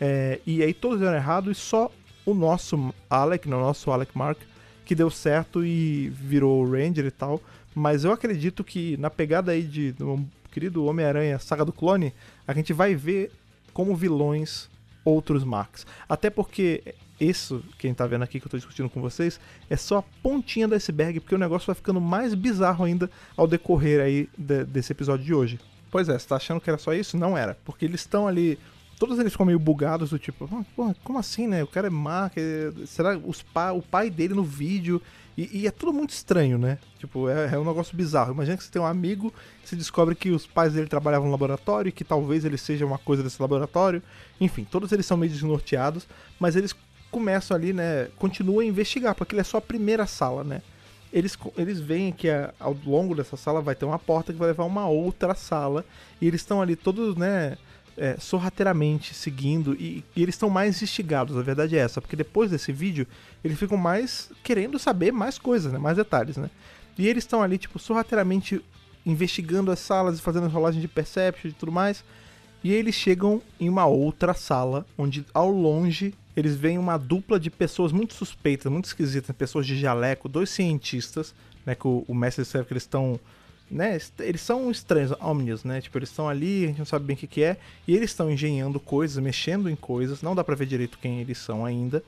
[0.00, 1.90] é, e aí todos deram errado e só
[2.24, 4.38] o nosso Alec, no nosso Alec Mark,
[4.84, 7.40] que deu certo e virou Ranger e tal.
[7.74, 12.12] Mas eu acredito que na pegada aí de do querido Homem-Aranha, Saga do Clone,
[12.46, 13.30] a gente vai ver
[13.72, 14.68] como vilões
[15.04, 15.86] outros Marks.
[16.08, 16.82] Até porque
[17.20, 20.66] isso, quem tá vendo aqui que eu tô discutindo com vocês, é só a pontinha
[20.66, 24.92] do iceberg, porque o negócio vai ficando mais bizarro ainda ao decorrer aí de, desse
[24.92, 25.60] episódio de hoje.
[25.90, 27.16] Pois é, você tá achando que era só isso?
[27.16, 27.56] Não era.
[27.64, 28.58] Porque eles estão ali
[29.00, 30.46] todos eles ficam meio bugados do tipo,
[30.78, 31.64] ah, como assim, né?
[31.64, 32.34] O cara é Mark,
[32.86, 35.00] será os pa, o pai dele no vídeo?
[35.38, 36.78] E, e, é tudo muito estranho, né?
[36.98, 38.34] Tipo, é, é, um negócio bizarro.
[38.34, 39.32] Imagina que você tem um amigo,
[39.64, 43.22] você descobre que os pais dele trabalhavam no laboratório, que talvez ele seja uma coisa
[43.22, 44.02] desse laboratório.
[44.38, 46.06] Enfim, todos eles são meio desnorteados,
[46.38, 46.76] mas eles
[47.10, 48.08] começam ali, né?
[48.16, 50.62] Continuam a investigar, porque ele é só a primeira sala, né?
[51.12, 54.48] Eles, eles veem que a, ao longo dessa sala vai ter uma porta que vai
[54.48, 55.84] levar a uma outra sala.
[56.20, 57.56] E eles estão ali todos, né?
[58.00, 62.50] é, sorrateiramente seguindo e, e eles estão mais instigados, a verdade é essa, porque depois
[62.50, 63.06] desse vídeo
[63.44, 66.48] eles ficam mais querendo saber mais coisas, né, mais detalhes, né?
[66.98, 68.62] E eles estão ali, tipo, sorrateiramente
[69.04, 72.04] investigando as salas e fazendo rolagem de perception e tudo mais.
[72.62, 77.50] E eles chegam em uma outra sala, onde ao longe eles veem uma dupla de
[77.50, 82.42] pessoas muito suspeitas, muito esquisitas, pessoas de jaleco, dois cientistas, né, que o, o mestre
[82.42, 83.20] escreve que eles estão
[83.70, 85.80] né, eles são estranhos, omnios, né?
[85.80, 88.10] Tipo, eles estão ali, a gente não sabe bem o que, que é, e eles
[88.10, 92.02] estão engenhando coisas, mexendo em coisas, não dá pra ver direito quem eles são ainda.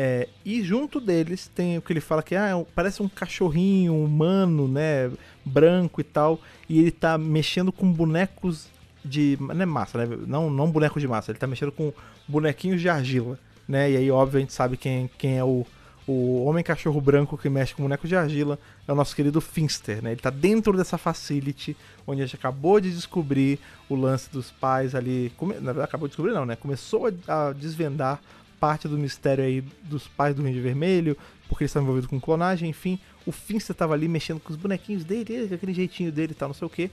[0.00, 3.96] É, e junto deles tem o que ele fala que ah, é parece um cachorrinho
[3.96, 5.10] humano, né?
[5.44, 6.40] Branco e tal.
[6.68, 8.68] E ele tá mexendo com bonecos
[9.04, 9.36] de.
[9.40, 10.16] Não é massa, né?
[10.24, 11.92] Não, não boneco de massa, ele tá mexendo com
[12.28, 13.40] bonequinhos de argila.
[13.68, 13.90] Né?
[13.90, 15.66] E aí, óbvio, a gente sabe quem, quem é o,
[16.06, 20.02] o homem cachorro branco que mexe com boneco de argila é o nosso querido Finster,
[20.02, 20.12] né?
[20.12, 21.76] Ele tá dentro dessa facility,
[22.06, 23.58] onde a gente acabou de descobrir
[23.90, 25.30] o lance dos pais ali.
[25.36, 25.54] Come...
[25.56, 26.56] Na verdade, acabou de descobrir, não, né?
[26.56, 28.22] Começou a desvendar
[28.58, 32.70] parte do mistério aí dos pais do Ranger Vermelho, porque eles estavam envolvidos com clonagem,
[32.70, 32.98] enfim.
[33.26, 36.54] O Finster tava ali mexendo com os bonequinhos dele, aquele jeitinho dele e tal, não
[36.54, 36.90] sei o que.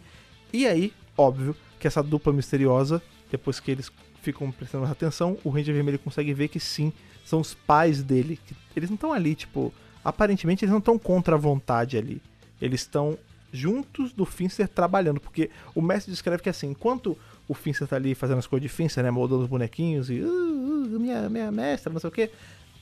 [0.51, 3.89] E aí, óbvio, que essa dupla misteriosa, depois que eles
[4.25, 6.91] ficam prestando atenção, o Ranger Vermelho consegue ver que sim,
[7.23, 8.39] são os pais dele.
[8.75, 9.73] Eles não estão ali, tipo.
[10.03, 12.21] Aparentemente eles não estão contra a vontade ali.
[12.61, 13.17] Eles estão
[13.51, 15.19] juntos do Finster trabalhando.
[15.19, 18.69] Porque o mestre descreve que assim, enquanto o Finster tá ali fazendo as coisas de
[18.69, 19.09] Finster, né?
[19.09, 20.19] Moldando os bonequinhos e.
[20.19, 22.29] Uh, uh, minha, minha mestra, não sei o que.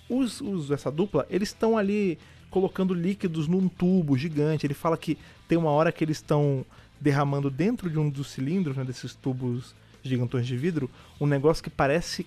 [0.09, 4.65] Os, os, essa dupla, eles estão ali colocando líquidos num tubo gigante.
[4.65, 6.65] Ele fala que tem uma hora que eles estão
[6.99, 10.89] derramando dentro de um dos cilindros, né, desses tubos gigantões de vidro,
[11.19, 12.25] um negócio que parece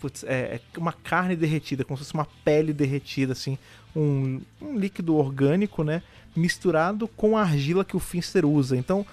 [0.00, 3.58] putz, é, é, uma carne derretida, como se fosse uma pele derretida, assim,
[3.94, 6.02] um, um líquido orgânico, né,
[6.34, 8.76] misturado com a argila que o Finster usa.
[8.76, 9.06] Então,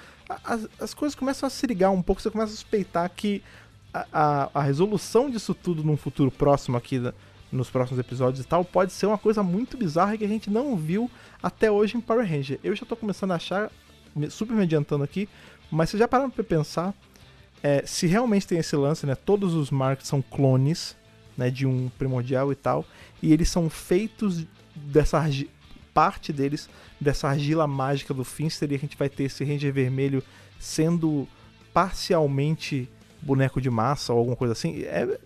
[0.44, 3.44] as, as coisas começam a se ligar um pouco, você começa a suspeitar que
[3.94, 7.02] a, a, a resolução disso tudo num futuro próximo aqui,
[7.52, 10.76] nos próximos episódios e tal, pode ser uma coisa muito bizarra que a gente não
[10.76, 11.10] viu
[11.42, 12.60] até hoje em Power Ranger.
[12.64, 13.72] Eu já tô começando a achar,
[14.30, 15.28] super me adiantando aqui,
[15.72, 16.94] mas vocês já pararam pra pensar
[17.62, 19.16] é, se realmente tem esse lance, né?
[19.16, 20.96] Todos os marks são clones,
[21.38, 21.50] né?
[21.50, 22.86] De um primordial e tal.
[23.22, 24.46] E eles são feitos
[24.76, 25.22] dessa
[25.94, 26.70] parte deles
[27.00, 30.24] dessa argila mágica do Finster e a gente vai ter esse Ranger vermelho
[30.60, 31.28] sendo
[31.74, 32.90] parcialmente
[33.22, 34.82] boneco de massa ou alguma coisa assim.
[34.84, 35.20] É,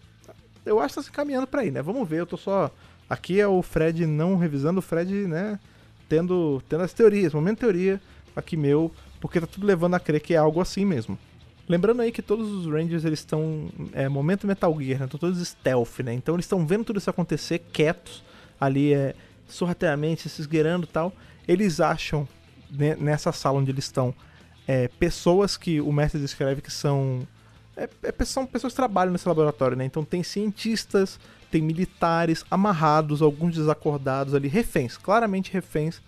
[0.65, 1.81] eu acho que tá se caminhando para aí, né?
[1.81, 2.71] Vamos ver, eu tô só
[3.09, 5.59] aqui é o Fred não revisando, o Fred, né,
[6.07, 8.01] tendo tendo as teorias, momento teoria
[8.35, 11.17] aqui meu, porque tá tudo levando a crer que é algo assim mesmo.
[11.67, 15.05] Lembrando aí que todos os Rangers eles estão é, momento Metal Gear, né?
[15.05, 16.13] Estão todos stealth, né?
[16.13, 18.23] Então eles estão vendo tudo isso acontecer quietos
[18.59, 19.15] ali, é,
[19.47, 21.13] sorrateiramente, se esgueirando e tal.
[21.47, 22.27] Eles acham
[22.69, 24.13] né, nessa sala onde eles estão
[24.67, 27.25] é, pessoas que o mestre descreve que são
[27.75, 29.85] é, é, são pessoas que trabalham nesse laboratório, né?
[29.85, 36.01] Então tem cientistas, tem militares amarrados, alguns desacordados ali, reféns, claramente reféns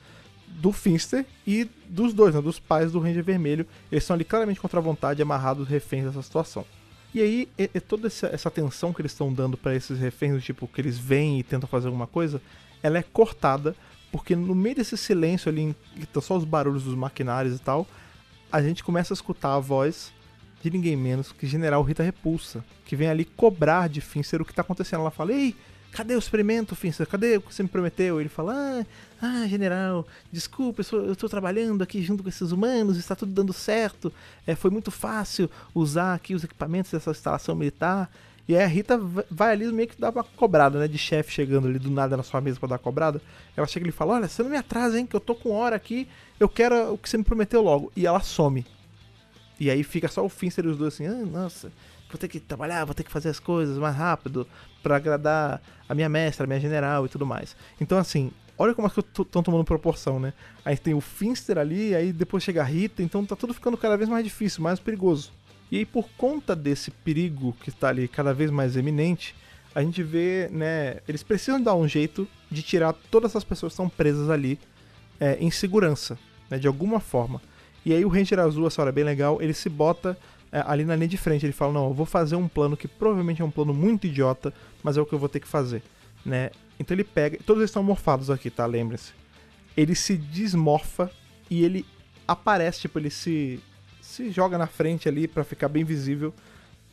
[0.56, 3.65] do Finster e dos dois, né, dos pais do Ranger Vermelho.
[3.91, 6.65] Eles estão ali claramente contra a vontade, amarrados, reféns dessa situação.
[7.13, 10.44] E aí, é, é toda essa, essa, atenção que eles estão dando para esses reféns,
[10.44, 12.41] tipo, que eles vêm e tentam fazer alguma coisa,
[12.84, 13.76] ela é cortada,
[14.12, 17.88] porque no meio desse silêncio ali, que tá só os barulhos dos maquinários e tal,
[18.52, 20.12] a gente começa a escutar a voz
[20.62, 24.54] de ninguém menos que General Rita Repulsa, que vem ali cobrar de Finster o que
[24.54, 25.02] tá acontecendo.
[25.02, 25.56] Ela fala: Ei,
[25.96, 27.08] cadê o experimento, Finster?
[27.08, 28.20] Cadê o que você me prometeu?
[28.20, 28.86] Ele fala: Ah,
[29.22, 34.12] ah general, desculpa, eu, tô trabalhando aqui junto com esses humanos, está tudo dando certo.
[34.46, 38.12] É, foi muito fácil usar aqui os equipamentos dessa instalação militar.
[38.48, 39.00] E aí a Rita
[39.32, 40.88] vai ali meio que dá uma cobrada, né?
[40.88, 43.22] De chefe chegando ali do nada na sua mesa pra dar cobrada.
[43.56, 45.06] Ela chega e fala: Olha, você não me atrasa, hein?
[45.06, 46.08] Que eu tô com hora aqui.
[46.38, 47.92] Eu quero o que você me prometeu logo.
[47.96, 48.66] E ela some.
[49.58, 51.72] E aí fica só o Finster e os dois assim: ah, Nossa,
[52.10, 54.48] vou ter que trabalhar, vou ter que fazer as coisas mais rápido
[54.82, 57.56] para agradar a minha mestra, a minha general e tudo mais.
[57.80, 60.34] Então, assim, olha como é que estão tomando proporção, né?
[60.63, 63.98] Aí tem o Finster ali, aí depois chega a Rita, então tá tudo ficando cada
[63.98, 65.32] vez mais difícil, mais perigoso.
[65.72, 69.36] E aí, por conta desse perigo que está ali cada vez mais eminente,
[69.74, 70.98] a gente vê, né?
[71.08, 74.60] Eles precisam dar um jeito de tirar todas as pessoas que estão presas ali
[75.20, 76.18] é, em segurança,
[76.50, 77.41] né, de alguma forma.
[77.86, 80.18] E aí o Ranger Azul, essa hora é bem legal, ele se bota
[80.65, 81.46] ali na linha de frente.
[81.46, 84.54] Ele fala: Não, eu vou fazer um plano que provavelmente é um plano muito idiota,
[84.84, 85.82] mas é o que eu vou ter que fazer,
[86.26, 86.52] né?
[86.80, 87.38] Então ele pega.
[87.46, 88.65] Todos eles estão morfados aqui, tá?
[88.65, 89.13] Lembre-se.
[89.76, 91.12] Ele se desmorfa
[91.50, 91.86] e ele
[92.28, 93.60] aparece, tipo, ele se
[94.02, 96.34] se joga na frente ali para ficar bem visível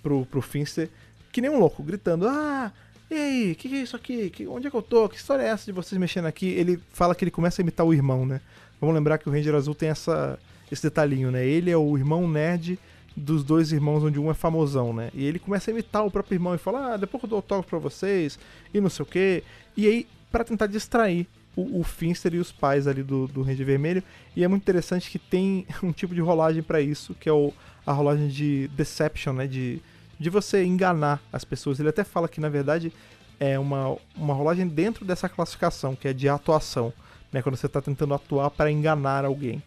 [0.02, 0.88] pro, pro Finster,
[1.30, 2.72] que nem um louco, gritando: Ah,
[3.10, 4.30] e aí, o que, que, é isso aqui?
[4.30, 5.08] Que, onde é que eu tô?
[5.08, 6.46] Que história é essa de vocês mexendo aqui?
[6.48, 8.40] Ele fala que ele começa a imitar o irmão, né?
[8.80, 10.38] Vamos lembrar que o Ranger Azul tem essa,
[10.70, 11.46] esse detalhinho, né?
[11.46, 12.78] Ele é o irmão nerd
[13.16, 15.10] dos dois irmãos, onde um é famosão, né?
[15.14, 17.70] E ele começa a imitar o próprio irmão e fala: Ah, depois eu dou autógrafo
[17.70, 18.38] pra vocês,
[18.72, 19.44] e não sei o quê.
[19.76, 23.66] E aí, para tentar distrair o, o, Finster e os pais ali do, do Ranger
[23.66, 24.02] Vermelho.
[24.34, 27.52] E é muito interessante que tem um tipo de rolagem para isso, que é o,
[27.86, 29.46] a rolagem de Deception, né?
[29.46, 29.80] De,
[30.18, 31.78] de você enganar as pessoas.
[31.78, 32.92] Ele até fala que, na verdade,
[33.38, 36.92] é uma, uma rolagem dentro dessa classificação, que é de atuação,
[37.30, 37.42] né?
[37.42, 39.62] Quando você está tentando atuar para enganar alguém.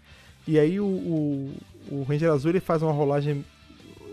[0.47, 1.53] E aí o, o,
[1.91, 3.43] o, Ranger Azul ele faz uma rolagem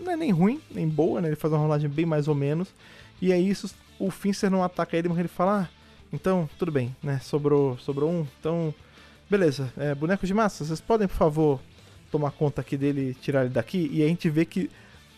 [0.03, 1.29] não é nem ruim, nem boa, né?
[1.29, 2.73] Ele faz uma rolagem bem mais ou menos.
[3.21, 6.95] E aí isso, o Finster não ataca ele, mas ele fala, ah, então, tudo bem,
[7.01, 7.19] né?
[7.23, 8.27] Sobrou, sobrou um.
[8.39, 8.73] Então,
[9.29, 9.71] beleza.
[9.77, 11.59] É, boneco de massa, vocês podem, por favor,
[12.11, 13.89] tomar conta aqui dele tirar ele daqui?
[13.91, 14.69] E a gente vê que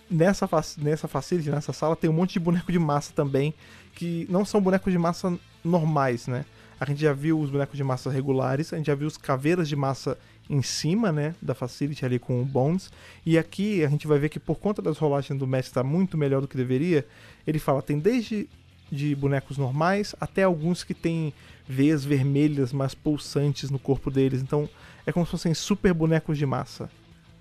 [0.10, 0.48] nessa,
[0.78, 3.54] nessa facility, nessa sala, tem um monte de boneco de massa também,
[3.94, 6.46] que não são bonecos de massa normais, né?
[6.80, 9.68] A gente já viu os bonecos de massa regulares, a gente já viu os caveiras
[9.68, 10.18] de massa
[10.50, 12.92] em cima, né, da Facility ali com o Bones.
[13.26, 15.88] E aqui a gente vai ver que por conta das rolagens do mestre estar tá
[15.88, 17.06] muito melhor do que deveria,
[17.46, 18.48] ele fala, tem desde
[18.92, 21.34] de bonecos normais, até alguns que têm
[21.68, 24.42] veias vermelhas mais pulsantes no corpo deles.
[24.42, 24.70] Então
[25.06, 26.90] é como se fossem super bonecos de massa.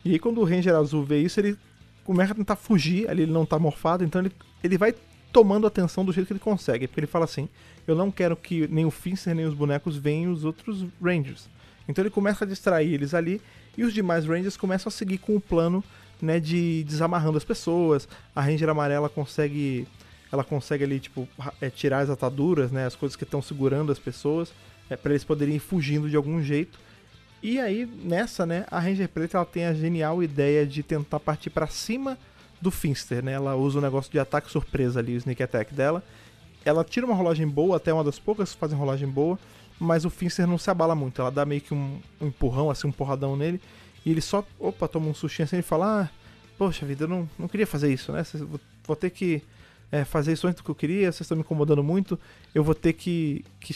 [0.04, 1.56] E aí quando o Ranger Azul vê isso, ele
[2.02, 4.94] começa a tentar fugir, ali ele não tá morfado, então ele, ele vai
[5.32, 6.86] tomando atenção do jeito que ele consegue.
[6.86, 7.48] Porque ele fala assim:
[7.86, 11.48] Eu não quero que nem o Finster nem os bonecos venham os outros Rangers.
[11.88, 13.40] Então ele começa a distrair eles ali
[13.76, 15.82] e os demais Rangers começam a seguir com o plano
[16.20, 18.08] né, de desamarrando as pessoas.
[18.34, 19.86] A Ranger amarela consegue
[20.34, 21.28] ela consegue ali, tipo,
[21.60, 22.86] é, tirar as ataduras, né?
[22.86, 24.52] As coisas que estão segurando as pessoas,
[24.90, 26.76] é, para eles poderem ir fugindo de algum jeito.
[27.40, 31.50] E aí, nessa, né, a Ranger Preta ela tem a genial ideia de tentar partir
[31.50, 32.18] para cima
[32.60, 33.32] do Finster, né?
[33.32, 36.02] Ela usa o negócio de ataque surpresa ali, o sneak attack dela.
[36.64, 39.38] Ela tira uma rolagem boa, até uma das poucas que fazem rolagem boa,
[39.78, 41.20] mas o Finster não se abala muito.
[41.20, 43.60] Ela dá meio que um, um empurrão, assim, um porradão nele,
[44.04, 46.08] e ele só, opa, toma um sustinho assim e fala: Ah,
[46.58, 48.22] poxa vida, eu não, não queria fazer isso, né?
[48.86, 49.42] Vou ter que
[49.94, 52.18] é, fazer isso antes do que eu queria, vocês estão me incomodando muito,
[52.52, 53.72] eu vou ter que, que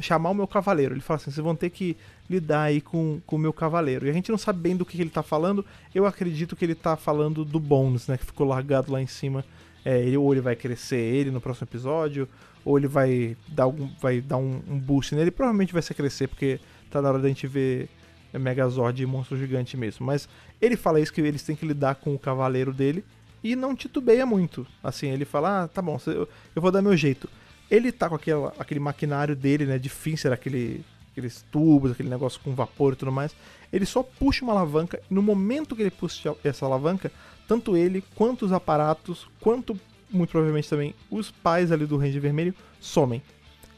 [0.00, 0.94] chamar o meu cavaleiro.
[0.94, 1.96] Ele fala assim, vocês vão ter que
[2.30, 4.06] lidar aí com, com o meu cavaleiro.
[4.06, 6.64] E a gente não sabe bem do que, que ele está falando, eu acredito que
[6.64, 9.44] ele está falando do Bones, né, que ficou largado lá em cima.
[9.88, 12.28] É, ele, ou ele vai crescer ele no próximo episódio,
[12.62, 16.28] ou ele vai dar, algum, vai dar um, um boost nele, provavelmente vai ser crescer,
[16.28, 17.88] porque tá na hora da gente ver
[18.34, 20.04] Megazord e Monstro Gigante mesmo.
[20.04, 20.28] Mas
[20.60, 23.02] ele fala isso, que eles têm que lidar com o cavaleiro dele,
[23.42, 24.66] e não titubeia muito.
[24.84, 27.26] Assim, ele fala, ah, tá bom, eu, eu vou dar meu jeito.
[27.70, 30.84] Ele tá com aquele, aquele maquinário dele, né, de Fincer, aquele,
[31.18, 33.34] aqueles tubos, aquele negócio com vapor e tudo mais.
[33.72, 37.10] Ele só puxa uma alavanca e no momento que ele puxa essa alavanca,
[37.46, 39.78] tanto ele, quanto os aparatos, quanto
[40.10, 43.22] muito provavelmente também os pais ali do Ranger Vermelho somem.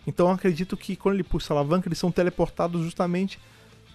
[0.07, 3.39] Então eu acredito que quando ele puxa a alavanca, eles são teleportados justamente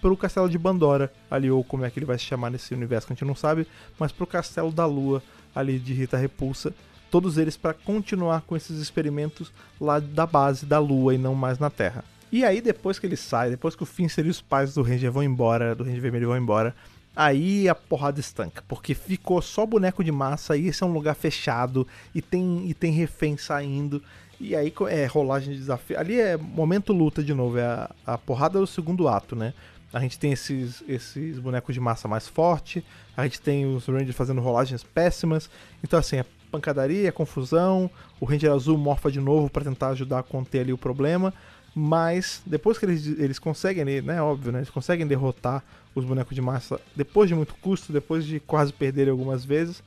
[0.01, 2.73] para o castelo de Bandora, ali, ou como é que ele vai se chamar nesse
[2.73, 3.65] universo que a gente não sabe,
[3.97, 6.73] mas para o castelo da Lua, ali de Rita Repulsa,
[7.10, 11.58] todos eles para continuar com esses experimentos lá da base da Lua e não mais
[11.58, 12.03] na Terra.
[12.31, 15.11] E aí depois que ele sai, depois que o Finster e os pais do Ranger
[15.11, 16.75] vão embora, do Ranger Vermelho vão embora,
[17.15, 21.15] aí a porrada estanca, porque ficou só boneco de massa e esse é um lugar
[21.15, 24.01] fechado e tem, e tem refém saindo.
[24.39, 25.97] E aí é rolagem de desafio.
[25.97, 29.53] Ali é momento luta de novo, é a, a porrada do segundo ato, né?
[29.93, 32.83] A gente tem esses, esses bonecos de massa mais forte,
[33.15, 35.49] a gente tem os Rangers fazendo rolagens péssimas.
[35.81, 37.89] Então, assim, é pancadaria, é confusão.
[38.19, 41.33] O Ranger azul morfa de novo para tentar ajudar a conter ali o problema.
[41.77, 44.21] Mas depois que eles, eles conseguem, né?
[44.21, 44.59] Óbvio, né?
[44.59, 45.61] Eles conseguem derrotar
[45.93, 49.83] os bonecos de massa depois de muito custo, depois de quase perderem algumas vezes.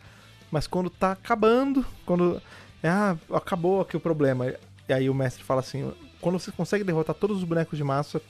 [0.51, 2.43] Mas quando tá acabando, quando.
[2.85, 4.55] Ah, acabou aqui o problema.
[4.87, 8.21] E aí o mestre fala assim: quando você consegue derrotar todos os bonecos de massa,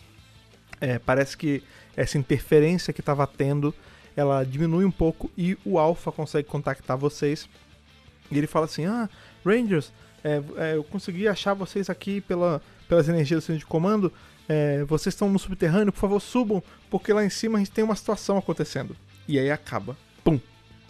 [0.81, 1.61] é, parece que
[1.97, 3.75] essa interferência que estava tendo
[4.17, 7.49] ela diminui um pouco e o Alpha consegue contactar vocês.
[8.31, 9.09] E ele fala assim: Ah,
[9.45, 9.93] Rangers,
[10.23, 14.13] é, é, eu consegui achar vocês aqui pela, pelas energias do centro de comando.
[14.49, 17.85] É, vocês estão no subterrâneo, por favor, subam, porque lá em cima a gente tem
[17.85, 18.97] uma situação acontecendo.
[19.29, 19.97] E aí acaba.
[20.25, 20.41] Pum!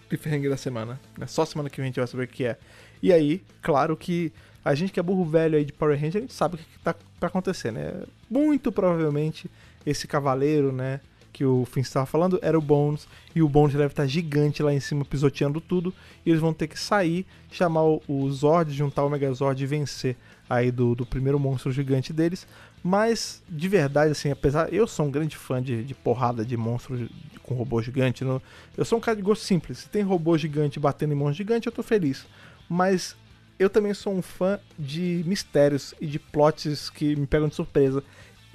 [0.08, 0.98] Cliffhanger da semana.
[1.20, 2.56] É só semana que vem a gente vai saber o que é.
[3.02, 4.32] E aí, claro que
[4.64, 6.64] a gente que é burro velho aí de Power Ranger, a gente sabe o que,
[6.84, 8.02] tá pra acontecer, né?
[8.30, 9.50] Muito provavelmente
[9.84, 11.00] esse cavaleiro, né?
[11.32, 14.72] Que o Finn estava falando era o Bones, e o Bones deve estar gigante lá
[14.72, 19.10] em cima pisoteando tudo, e eles vão ter que sair, chamar o Zord, juntar o
[19.10, 20.16] Megazord e vencer
[20.48, 22.46] aí do, do primeiro monstro gigante deles.
[22.82, 24.72] Mas, de verdade, assim, apesar.
[24.72, 27.08] Eu sou um grande fã de, de porrada de monstros
[27.42, 28.24] com robô gigante.
[28.24, 28.40] No,
[28.76, 29.78] eu sou um cara de gosto simples.
[29.78, 32.26] Se tem robô gigante batendo em monstro gigante, eu tô feliz.
[32.68, 33.16] Mas
[33.58, 38.02] eu também sou um fã de mistérios e de plots que me pegam de surpresa.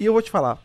[0.00, 0.62] E eu vou te falar,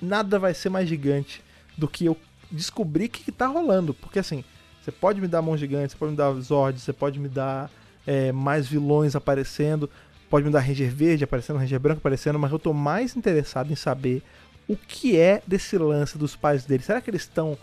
[0.00, 1.42] nada vai ser mais gigante
[1.76, 2.16] do que eu
[2.50, 3.92] descobrir o que, que tá rolando.
[3.92, 4.42] Porque assim,
[4.80, 7.70] você pode me dar mão gigante, você pode me dar Zord, você pode me dar
[8.06, 9.90] é, mais vilões aparecendo,
[10.30, 13.76] pode me dar Ranger verde aparecendo, Ranger branco aparecendo, mas eu tô mais interessado em
[13.76, 14.22] saber
[14.68, 16.84] o que é desse lance dos pais dele.
[16.84, 17.58] Será que eles estão.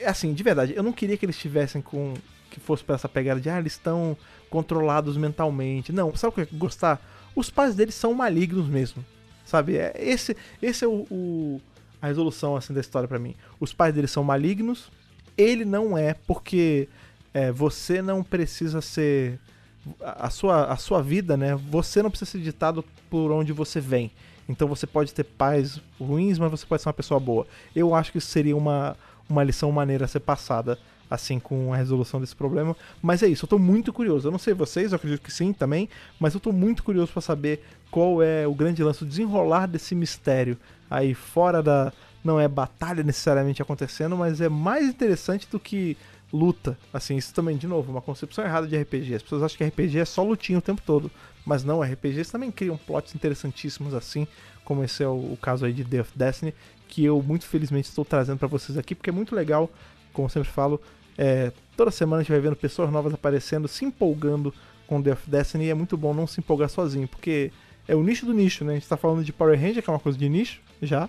[0.00, 2.14] É, assim, de verdade, eu não queria que eles estivessem com.
[2.48, 4.16] Que fosse para essa pegada de, ah, eles estão
[4.48, 5.92] controlados mentalmente.
[5.92, 7.00] Não, sabe o que eu gostar?
[7.34, 9.04] Os pais deles são malignos mesmo.
[9.44, 9.76] Sabe?
[9.76, 11.60] É, esse, esse é o, o
[12.00, 13.34] a resolução assim da história para mim.
[13.58, 14.90] Os pais dele são malignos.
[15.36, 16.88] Ele não é porque
[17.32, 19.38] é, você não precisa ser
[20.00, 21.54] a sua, a sua vida, né?
[21.70, 24.10] Você não precisa ser ditado por onde você vem.
[24.48, 27.46] Então você pode ter pais ruins, mas você pode ser uma pessoa boa.
[27.74, 28.96] Eu acho que isso seria uma,
[29.28, 32.76] uma lição maneira a ser passada, assim, com a resolução desse problema.
[33.00, 34.28] Mas é isso, eu tô muito curioso.
[34.28, 35.88] Eu não sei vocês, eu acredito que sim também,
[36.18, 39.94] mas eu tô muito curioso para saber qual é o grande lance, o desenrolar desse
[39.94, 40.58] mistério
[40.90, 41.92] aí fora da.
[42.22, 45.96] Não é batalha necessariamente acontecendo, mas é mais interessante do que
[46.32, 46.78] luta.
[46.92, 49.14] Assim, isso também, de novo, uma concepção errada de RPG.
[49.14, 51.10] As pessoas acham que RPG é só lutinha o tempo todo.
[51.44, 54.26] Mas não, RPGs também criam plots interessantíssimos assim,
[54.64, 56.54] como esse é o, o caso aí de Death Destiny,
[56.86, 59.70] que eu muito felizmente estou trazendo para vocês aqui, porque é muito legal,
[60.12, 60.80] como eu sempre falo,
[61.16, 64.52] é, toda semana a gente vai vendo pessoas novas aparecendo, se empolgando
[64.86, 67.50] com Death Destiny, e é muito bom não se empolgar sozinho, porque
[67.88, 68.72] é o nicho do nicho, né?
[68.72, 71.08] A gente tá falando de Power Ranger, que é uma coisa de nicho, já,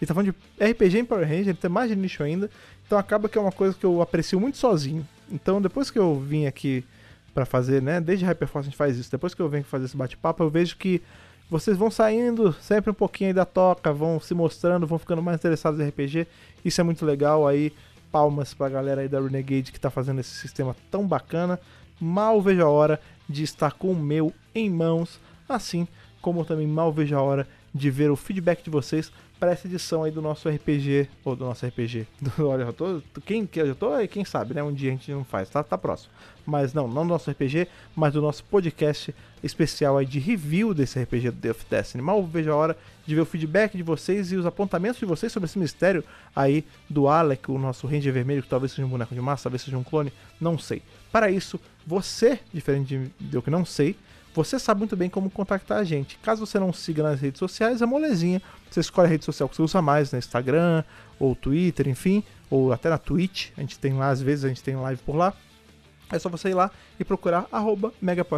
[0.00, 2.50] e tá falando de RPG em Power Ranger, tem mais de nicho ainda,
[2.86, 5.06] então acaba que é uma coisa que eu aprecio muito sozinho.
[5.30, 6.84] Então depois que eu vim aqui
[7.32, 9.96] para fazer, né, desde Hyperforce a gente faz isso, depois que eu venho fazer esse
[9.96, 11.02] bate-papo, eu vejo que
[11.50, 15.38] vocês vão saindo sempre um pouquinho aí da toca, vão se mostrando, vão ficando mais
[15.38, 16.26] interessados em RPG.
[16.64, 17.72] Isso é muito legal aí.
[18.10, 21.60] Palmas pra galera aí da Renegade que tá fazendo esse sistema tão bacana.
[22.00, 25.86] Mal vejo a hora de estar com o meu em mãos, assim
[26.24, 30.04] como também mal vejo a hora de ver o feedback de vocês para essa edição
[30.04, 32.06] aí do nosso RPG, ou do nosso RPG.
[32.20, 34.62] Do, olha, eu tô, quem, eu tô, quem sabe, né?
[34.62, 36.12] Um dia a gente não faz, tá, tá próximo.
[36.46, 41.00] Mas não, não do nosso RPG, mas do nosso podcast especial aí de review desse
[41.02, 42.02] RPG do Death Destiny.
[42.02, 45.32] Mal vejo a hora de ver o feedback de vocês e os apontamentos de vocês
[45.32, 49.14] sobre esse mistério aí do Alec, o nosso Ranger Vermelho, que talvez seja um boneco
[49.14, 50.82] de massa, talvez seja um clone, não sei.
[51.10, 53.96] Para isso, você, diferente de eu que não sei,
[54.34, 56.18] você sabe muito bem como contactar a gente.
[56.18, 58.42] Caso você não siga nas redes sociais, é molezinha.
[58.68, 60.18] Você escolhe a rede social que você usa mais, né?
[60.18, 60.82] Instagram,
[61.20, 63.50] ou Twitter, enfim, ou até na Twitch.
[63.56, 65.32] A gente tem lá, às vezes a gente tem live por lá.
[66.10, 67.92] É só você ir lá e procurar arroba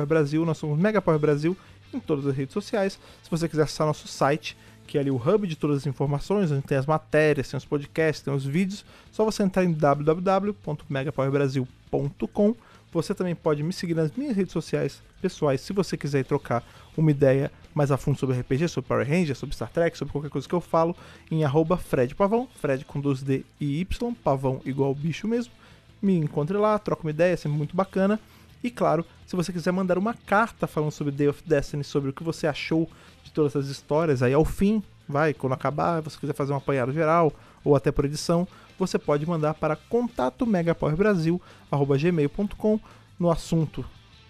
[0.06, 0.44] Brasil.
[0.44, 1.56] Nós somos Megapower Brasil
[1.94, 2.98] em todas as redes sociais.
[3.22, 4.54] Se você quiser acessar nosso site,
[4.86, 7.64] que é ali o hub de todas as informações, onde tem as matérias, tem os
[7.64, 12.54] podcasts, tem os vídeos, só você entrar em www.megapowerbrasil.com
[12.92, 16.64] você também pode me seguir nas minhas redes sociais pessoais se você quiser trocar
[16.96, 20.30] uma ideia mais a fundo sobre RPG, sobre Power Rangers, sobre Star Trek, sobre qualquer
[20.30, 20.96] coisa que eu falo,
[21.30, 25.52] em arroba Fred Pavão, Fred com 2D e Y, Pavão igual bicho mesmo.
[26.00, 28.18] Me encontre lá, troca uma ideia, é sempre muito bacana.
[28.62, 32.12] E claro, se você quiser mandar uma carta falando sobre Day of Destiny, sobre o
[32.12, 32.88] que você achou
[33.22, 36.92] de todas essas histórias, aí ao fim, vai, quando acabar, você quiser fazer um apanhado
[36.92, 37.32] geral,
[37.62, 38.48] ou até por edição,
[38.78, 42.80] você pode mandar para contato megapowerbrasil.gmail.com
[43.18, 43.82] no assunto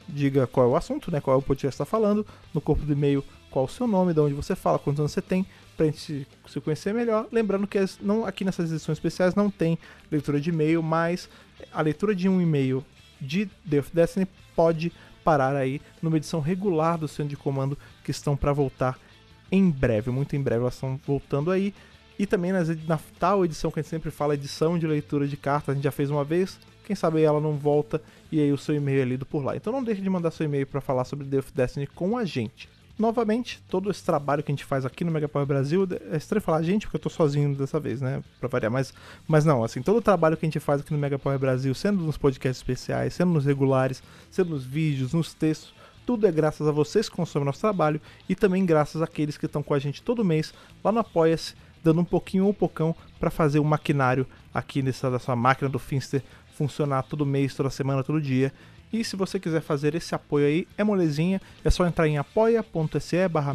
[0.08, 1.20] diga qual é o assunto, né?
[1.20, 2.26] Qual é o podcast está falando.
[2.54, 5.22] No corpo do e-mail, qual o seu nome, de onde você fala, quantos anos você
[5.22, 7.26] tem, pra gente se conhecer melhor.
[7.32, 9.78] Lembrando que não, aqui nessas edições especiais não tem
[10.10, 11.28] leitura de e-mail, mas
[11.72, 12.84] a leitura de um e-mail
[13.20, 14.92] de The of Destiny pode
[15.24, 18.98] parar aí numa edição regular do Centro de Comando que estão para voltar
[19.50, 21.74] em breve, muito em breve elas estão voltando aí.
[22.18, 25.36] E também nas, na tal edição que a gente sempre fala, edição de leitura de
[25.36, 28.00] cartas, a gente já fez uma vez, quem sabe ela não volta
[28.30, 29.56] e aí o seu e-mail é lido por lá.
[29.56, 32.68] Então não deixe de mandar seu e-mail para falar sobre of Destiny com a gente.
[32.98, 36.40] Novamente, todo esse trabalho que a gente faz aqui no Mega Power Brasil, é estranho
[36.40, 38.94] falar gente, porque eu tô sozinho dessa vez, né, pra variar, mas,
[39.28, 41.74] mas não, assim, todo o trabalho que a gente faz aqui no Mega Power Brasil,
[41.74, 45.74] sendo nos podcasts especiais, sendo nos regulares, sendo nos vídeos, nos textos,
[46.06, 49.62] tudo é graças a vocês que consomem nosso trabalho e também graças àqueles que estão
[49.62, 53.30] com a gente todo mês lá no Apoia-se, dando um pouquinho ou um pocão para
[53.30, 56.22] fazer o maquinário aqui nessa, nessa máquina do Finster
[56.56, 58.52] funcionar todo mês, toda semana, todo dia.
[58.92, 63.28] E se você quiser fazer esse apoio aí, é molezinha, é só entrar em apoia.se
[63.28, 63.52] barra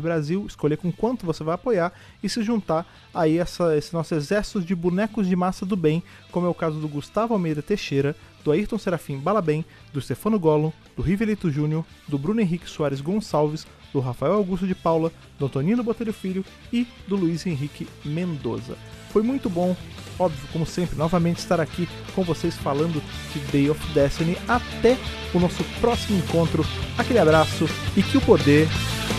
[0.00, 1.92] Brasil, escolher com quanto você vai apoiar
[2.22, 6.46] e se juntar aí essa, esse nosso exército de bonecos de massa do bem, como
[6.46, 11.02] é o caso do Gustavo Almeida Teixeira, do Ayrton Serafim Balabem, do Stefano Gollum, do
[11.02, 16.12] Rivelito Júnior, do Bruno Henrique Soares Gonçalves, do Rafael Augusto de Paula, do Antonino Botelho
[16.12, 18.76] Filho e do Luiz Henrique Mendoza.
[19.10, 19.76] Foi muito bom,
[20.18, 24.38] óbvio, como sempre, novamente estar aqui com vocês falando de Day of Destiny.
[24.48, 24.96] Até
[25.34, 26.64] o nosso próximo encontro.
[26.96, 27.66] Aquele abraço
[27.96, 28.68] e que o poder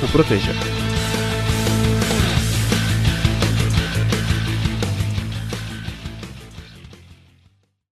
[0.04, 0.52] o proteja.